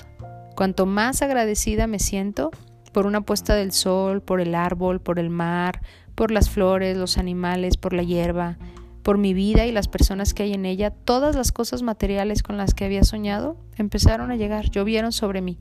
Cuanto 0.56 0.86
más 0.86 1.21
agradecida 1.21 1.88
me 1.88 2.00
siento 2.00 2.52
por 2.91 3.06
una 3.06 3.21
puesta 3.21 3.56
del 3.56 3.71
sol, 3.71 4.21
por 4.21 4.41
el 4.41 4.56
árbol, 4.56 5.00
por 5.00 5.19
el 5.19 5.30
mar, 5.30 5.82
por 6.15 6.32
las 6.32 6.50
flores, 6.50 6.97
los 6.97 7.17
animales, 7.17 7.78
por 7.78 7.93
la 7.93 8.04
hierba, 8.04 8.58
por 9.02 9.17
mi 9.17 9.34
vida 9.34 9.65
y 9.65 9.71
las 9.71 9.88
personas 9.88 10.34
que 10.34 10.43
hay 10.43 10.54
en 10.54 10.65
ella, 10.65 10.91
todas 10.91 11.36
las 11.36 11.52
cosas 11.52 11.82
materiales 11.82 12.43
con 12.43 12.58
las 12.58 12.74
que 12.74 12.86
había 12.86 13.04
soñado 13.04 13.58
empezaron 13.78 14.32
a 14.32 14.36
llegar, 14.36 14.69
llovieron 14.69 15.12
sobre 15.12 15.41
mí. 15.41 15.58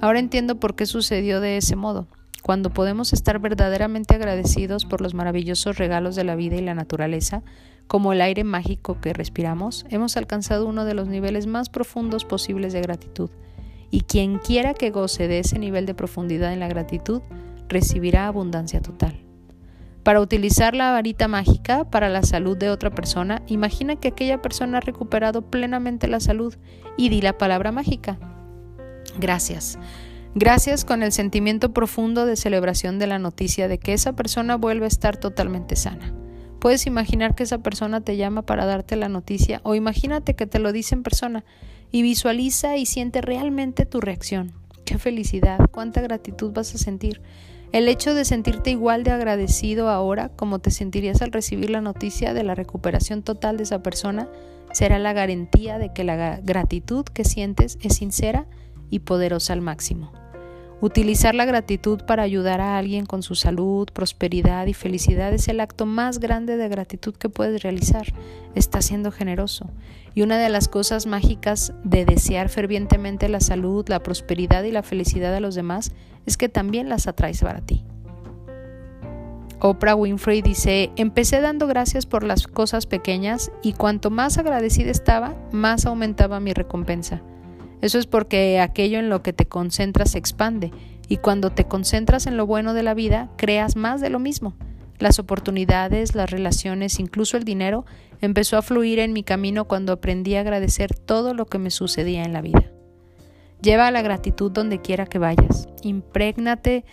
Ahora 0.00 0.20
entiendo 0.20 0.60
por 0.60 0.76
qué 0.76 0.86
sucedió 0.86 1.40
de 1.40 1.56
ese 1.56 1.74
modo. 1.74 2.06
Cuando 2.42 2.70
podemos 2.70 3.12
estar 3.12 3.40
verdaderamente 3.40 4.14
agradecidos 4.14 4.84
por 4.84 5.00
los 5.00 5.12
maravillosos 5.12 5.76
regalos 5.76 6.14
de 6.14 6.24
la 6.24 6.36
vida 6.36 6.56
y 6.56 6.60
la 6.60 6.74
naturaleza, 6.74 7.42
como 7.88 8.12
el 8.12 8.20
aire 8.20 8.44
mágico 8.44 9.00
que 9.00 9.12
respiramos, 9.12 9.86
hemos 9.88 10.16
alcanzado 10.16 10.66
uno 10.66 10.84
de 10.84 10.94
los 10.94 11.08
niveles 11.08 11.46
más 11.46 11.70
profundos 11.70 12.24
posibles 12.24 12.72
de 12.72 12.82
gratitud. 12.82 13.30
Y 13.90 14.02
quien 14.02 14.38
quiera 14.38 14.74
que 14.74 14.90
goce 14.90 15.26
de 15.26 15.38
ese 15.40 15.58
nivel 15.58 15.86
de 15.86 15.94
profundidad 15.94 16.52
en 16.52 16.60
la 16.60 16.68
gratitud, 16.68 17.22
recibirá 17.68 18.26
abundancia 18.26 18.82
total. 18.82 19.18
Para 20.02 20.20
utilizar 20.20 20.74
la 20.74 20.92
varita 20.92 21.28
mágica 21.28 21.84
para 21.84 22.08
la 22.08 22.22
salud 22.22 22.56
de 22.56 22.70
otra 22.70 22.90
persona, 22.90 23.42
imagina 23.46 23.96
que 23.96 24.08
aquella 24.08 24.40
persona 24.40 24.78
ha 24.78 24.80
recuperado 24.82 25.42
plenamente 25.42 26.08
la 26.08 26.20
salud 26.20 26.54
y 26.96 27.08
di 27.08 27.22
la 27.22 27.36
palabra 27.36 27.72
mágica. 27.72 28.18
Gracias. 29.18 29.78
Gracias 30.34 30.84
con 30.84 31.02
el 31.02 31.12
sentimiento 31.12 31.72
profundo 31.72 32.26
de 32.26 32.36
celebración 32.36 32.98
de 32.98 33.06
la 33.06 33.18
noticia 33.18 33.66
de 33.66 33.78
que 33.78 33.94
esa 33.94 34.14
persona 34.14 34.56
vuelve 34.56 34.84
a 34.84 34.88
estar 34.88 35.16
totalmente 35.16 35.74
sana. 35.74 36.12
Puedes 36.58 36.86
imaginar 36.86 37.34
que 37.34 37.44
esa 37.44 37.58
persona 37.58 38.00
te 38.00 38.16
llama 38.16 38.42
para 38.42 38.66
darte 38.66 38.96
la 38.96 39.08
noticia 39.08 39.60
o 39.62 39.74
imagínate 39.74 40.34
que 40.34 40.46
te 40.46 40.58
lo 40.58 40.72
dice 40.72 40.94
en 40.94 41.02
persona 41.02 41.44
y 41.92 42.02
visualiza 42.02 42.76
y 42.76 42.86
siente 42.86 43.20
realmente 43.20 43.86
tu 43.86 44.00
reacción. 44.00 44.52
Qué 44.84 44.98
felicidad, 44.98 45.58
cuánta 45.70 46.00
gratitud 46.00 46.52
vas 46.52 46.74
a 46.74 46.78
sentir. 46.78 47.20
El 47.70 47.86
hecho 47.86 48.14
de 48.14 48.24
sentirte 48.24 48.70
igual 48.70 49.04
de 49.04 49.10
agradecido 49.10 49.90
ahora 49.90 50.30
como 50.30 50.58
te 50.58 50.70
sentirías 50.70 51.22
al 51.22 51.32
recibir 51.32 51.70
la 51.70 51.82
noticia 51.82 52.32
de 52.32 52.42
la 52.42 52.54
recuperación 52.54 53.22
total 53.22 53.58
de 53.58 53.64
esa 53.64 53.82
persona 53.82 54.28
será 54.72 54.98
la 54.98 55.12
garantía 55.12 55.78
de 55.78 55.92
que 55.92 56.04
la 56.04 56.40
gratitud 56.42 57.04
que 57.04 57.24
sientes 57.24 57.78
es 57.82 57.96
sincera 57.96 58.46
y 58.90 59.00
poderosa 59.00 59.52
al 59.52 59.60
máximo. 59.60 60.12
Utilizar 60.80 61.34
la 61.34 61.44
gratitud 61.44 62.02
para 62.04 62.22
ayudar 62.22 62.60
a 62.60 62.78
alguien 62.78 63.04
con 63.04 63.24
su 63.24 63.34
salud, 63.34 63.88
prosperidad 63.92 64.66
y 64.66 64.74
felicidad 64.74 65.32
es 65.32 65.48
el 65.48 65.58
acto 65.58 65.86
más 65.86 66.20
grande 66.20 66.56
de 66.56 66.68
gratitud 66.68 67.16
que 67.16 67.28
puedes 67.28 67.64
realizar. 67.64 68.06
Está 68.54 68.80
siendo 68.80 69.10
generoso. 69.10 69.68
Y 70.14 70.22
una 70.22 70.38
de 70.38 70.48
las 70.50 70.68
cosas 70.68 71.06
mágicas 71.06 71.72
de 71.82 72.04
desear 72.04 72.48
fervientemente 72.48 73.28
la 73.28 73.40
salud, 73.40 73.88
la 73.88 74.04
prosperidad 74.04 74.62
y 74.62 74.70
la 74.70 74.84
felicidad 74.84 75.32
de 75.32 75.40
los 75.40 75.56
demás 75.56 75.90
es 76.26 76.36
que 76.36 76.48
también 76.48 76.88
las 76.88 77.08
atraes 77.08 77.40
para 77.40 77.60
ti. 77.60 77.84
Oprah 79.60 79.96
Winfrey 79.96 80.42
dice, 80.42 80.92
empecé 80.94 81.40
dando 81.40 81.66
gracias 81.66 82.06
por 82.06 82.22
las 82.22 82.46
cosas 82.46 82.86
pequeñas 82.86 83.50
y 83.64 83.72
cuanto 83.72 84.10
más 84.10 84.38
agradecida 84.38 84.92
estaba, 84.92 85.34
más 85.50 85.86
aumentaba 85.86 86.38
mi 86.38 86.52
recompensa. 86.52 87.20
Eso 87.80 87.98
es 87.98 88.06
porque 88.06 88.60
aquello 88.60 88.98
en 88.98 89.08
lo 89.08 89.22
que 89.22 89.32
te 89.32 89.46
concentras 89.46 90.12
se 90.12 90.18
expande 90.18 90.72
y 91.08 91.18
cuando 91.18 91.50
te 91.50 91.64
concentras 91.64 92.26
en 92.26 92.36
lo 92.36 92.46
bueno 92.46 92.74
de 92.74 92.82
la 92.82 92.94
vida, 92.94 93.30
creas 93.36 93.76
más 93.76 94.00
de 94.00 94.10
lo 94.10 94.18
mismo. 94.18 94.54
Las 94.98 95.18
oportunidades, 95.20 96.14
las 96.14 96.30
relaciones, 96.30 96.98
incluso 96.98 97.36
el 97.36 97.44
dinero, 97.44 97.86
empezó 98.20 98.56
a 98.56 98.62
fluir 98.62 98.98
en 98.98 99.12
mi 99.12 99.22
camino 99.22 99.66
cuando 99.66 99.92
aprendí 99.92 100.34
a 100.34 100.40
agradecer 100.40 100.94
todo 100.94 101.34
lo 101.34 101.46
que 101.46 101.58
me 101.58 101.70
sucedía 101.70 102.24
en 102.24 102.32
la 102.32 102.42
vida. 102.42 102.72
Lleva 103.62 103.90
la 103.90 104.02
gratitud 104.02 104.50
donde 104.50 104.80
quiera 104.80 105.06
que 105.06 105.18
vayas. 105.18 105.68
Imprégnate 105.82 106.84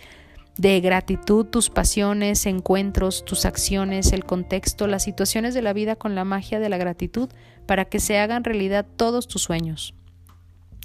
de 0.56 0.80
gratitud 0.80 1.46
tus 1.46 1.68
pasiones, 1.68 2.46
encuentros, 2.46 3.24
tus 3.24 3.44
acciones, 3.44 4.12
el 4.12 4.24
contexto, 4.24 4.86
las 4.86 5.02
situaciones 5.02 5.52
de 5.52 5.62
la 5.62 5.72
vida 5.72 5.96
con 5.96 6.14
la 6.14 6.24
magia 6.24 6.60
de 6.60 6.68
la 6.68 6.78
gratitud 6.78 7.28
para 7.66 7.84
que 7.84 7.98
se 7.98 8.18
hagan 8.18 8.44
realidad 8.44 8.86
todos 8.96 9.28
tus 9.28 9.42
sueños 9.42 9.94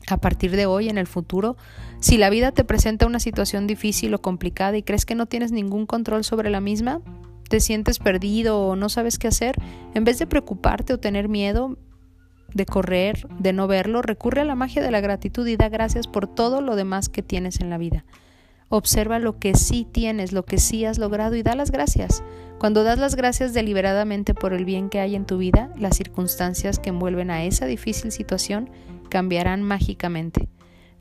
a 0.08 0.18
partir 0.18 0.52
de 0.52 0.66
hoy 0.66 0.90
en 0.90 0.98
el 0.98 1.08
futuro, 1.08 1.58
si 2.00 2.18
la 2.18 2.30
vida 2.30 2.52
te 2.52 2.64
presenta 2.64 3.06
una 3.06 3.20
situación 3.20 3.68
difícil 3.68 4.14
o 4.14 4.22
complicada 4.22 4.78
y 4.78 4.84
crees 4.84 5.06
que 5.06 5.16
no 5.16 5.26
tienes 5.26 5.52
ningún 5.52 5.86
control 5.86 6.24
sobre 6.24 6.50
la 6.50 6.62
misma, 6.62 7.02
te 7.50 7.60
sientes 7.60 8.00
perdido 8.00 8.60
o 8.62 8.76
no 8.76 8.90
sabes 8.90 9.18
qué 9.18 9.28
hacer, 9.28 9.56
en 9.94 10.04
vez 10.04 10.18
de 10.20 10.28
preocuparte 10.28 10.94
o 10.94 11.00
tener 11.00 11.30
miedo 11.30 11.78
de 12.54 12.66
correr, 12.66 13.28
de 13.40 13.54
no 13.54 13.68
verlo, 13.68 14.02
recurre 14.02 14.42
a 14.42 14.46
la 14.46 14.56
magia 14.56 14.82
de 14.82 14.92
la 14.92 15.02
gratitud 15.02 15.48
y 15.48 15.56
da 15.56 15.70
gracias 15.70 16.08
por 16.08 16.28
todo 16.28 16.62
lo 16.62 16.76
demás 16.76 17.10
que 17.10 17.22
tienes 17.22 17.60
en 17.62 17.70
la 17.70 17.78
vida. 17.78 18.06
Observa 18.70 19.20
lo 19.20 19.38
que 19.38 19.56
sí 19.56 19.86
tienes, 19.90 20.32
lo 20.32 20.46
que 20.46 20.58
sí 20.58 20.86
has 20.86 20.98
logrado 20.98 21.36
y 21.36 21.44
da 21.44 21.56
las 21.56 21.72
gracias. 21.72 22.24
Cuando 22.58 22.84
das 22.84 23.00
las 23.00 23.16
gracias 23.16 23.54
deliberadamente 23.54 24.34
por 24.34 24.54
el 24.54 24.66
bien 24.66 24.90
que 24.90 25.00
hay 25.00 25.16
en 25.16 25.26
tu 25.26 25.38
vida, 25.38 25.72
las 25.78 25.98
circunstancias 25.98 26.80
que 26.80 26.90
envuelven 26.90 27.32
a 27.32 27.44
esa 27.44 27.66
difícil 27.66 28.12
situación 28.12 28.70
cambiarán 29.12 29.62
mágicamente. 29.62 30.48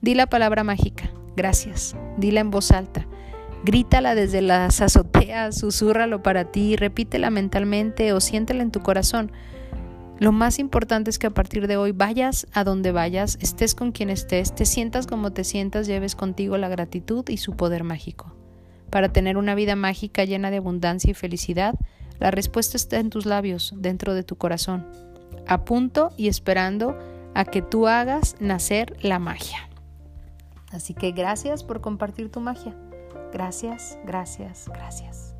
Di 0.02 0.14
la 0.14 0.26
palabra 0.26 0.64
mágica, 0.64 1.10
gracias. 1.36 1.96
Dila 2.18 2.40
en 2.40 2.50
voz 2.50 2.72
alta. 2.72 3.06
Grítala 3.64 4.14
desde 4.14 4.42
las 4.42 4.80
azoteas, 4.80 5.58
susúrralo 5.58 6.22
para 6.22 6.50
ti, 6.50 6.76
repítela 6.76 7.30
mentalmente 7.30 8.12
o 8.12 8.20
siéntela 8.20 8.62
en 8.62 8.72
tu 8.72 8.80
corazón. 8.80 9.30
Lo 10.18 10.32
más 10.32 10.58
importante 10.58 11.08
es 11.08 11.18
que 11.18 11.28
a 11.28 11.34
partir 11.34 11.66
de 11.66 11.76
hoy 11.76 11.92
vayas 11.92 12.46
a 12.52 12.64
donde 12.64 12.90
vayas, 12.90 13.38
estés 13.40 13.74
con 13.74 13.92
quien 13.92 14.10
estés, 14.10 14.54
te 14.54 14.66
sientas 14.66 15.06
como 15.06 15.32
te 15.32 15.44
sientas, 15.44 15.86
lleves 15.86 16.16
contigo 16.16 16.58
la 16.58 16.68
gratitud 16.68 17.26
y 17.28 17.36
su 17.36 17.52
poder 17.52 17.84
mágico. 17.84 18.34
Para 18.90 19.12
tener 19.12 19.36
una 19.36 19.54
vida 19.54 19.76
mágica 19.76 20.24
llena 20.24 20.50
de 20.50 20.56
abundancia 20.56 21.10
y 21.10 21.14
felicidad, 21.14 21.74
la 22.18 22.30
respuesta 22.30 22.76
está 22.76 22.98
en 22.98 23.08
tus 23.08 23.24
labios, 23.24 23.72
dentro 23.76 24.14
de 24.14 24.24
tu 24.24 24.36
corazón, 24.36 24.86
a 25.46 25.64
punto 25.64 26.12
y 26.16 26.28
esperando 26.28 26.98
a 27.34 27.44
que 27.44 27.62
tú 27.62 27.86
hagas 27.86 28.36
nacer 28.40 28.96
la 29.02 29.18
magia. 29.18 29.68
Así 30.72 30.94
que 30.94 31.12
gracias 31.12 31.64
por 31.64 31.80
compartir 31.80 32.30
tu 32.30 32.40
magia. 32.40 32.74
Gracias, 33.32 33.98
gracias, 34.04 34.68
gracias. 34.68 35.34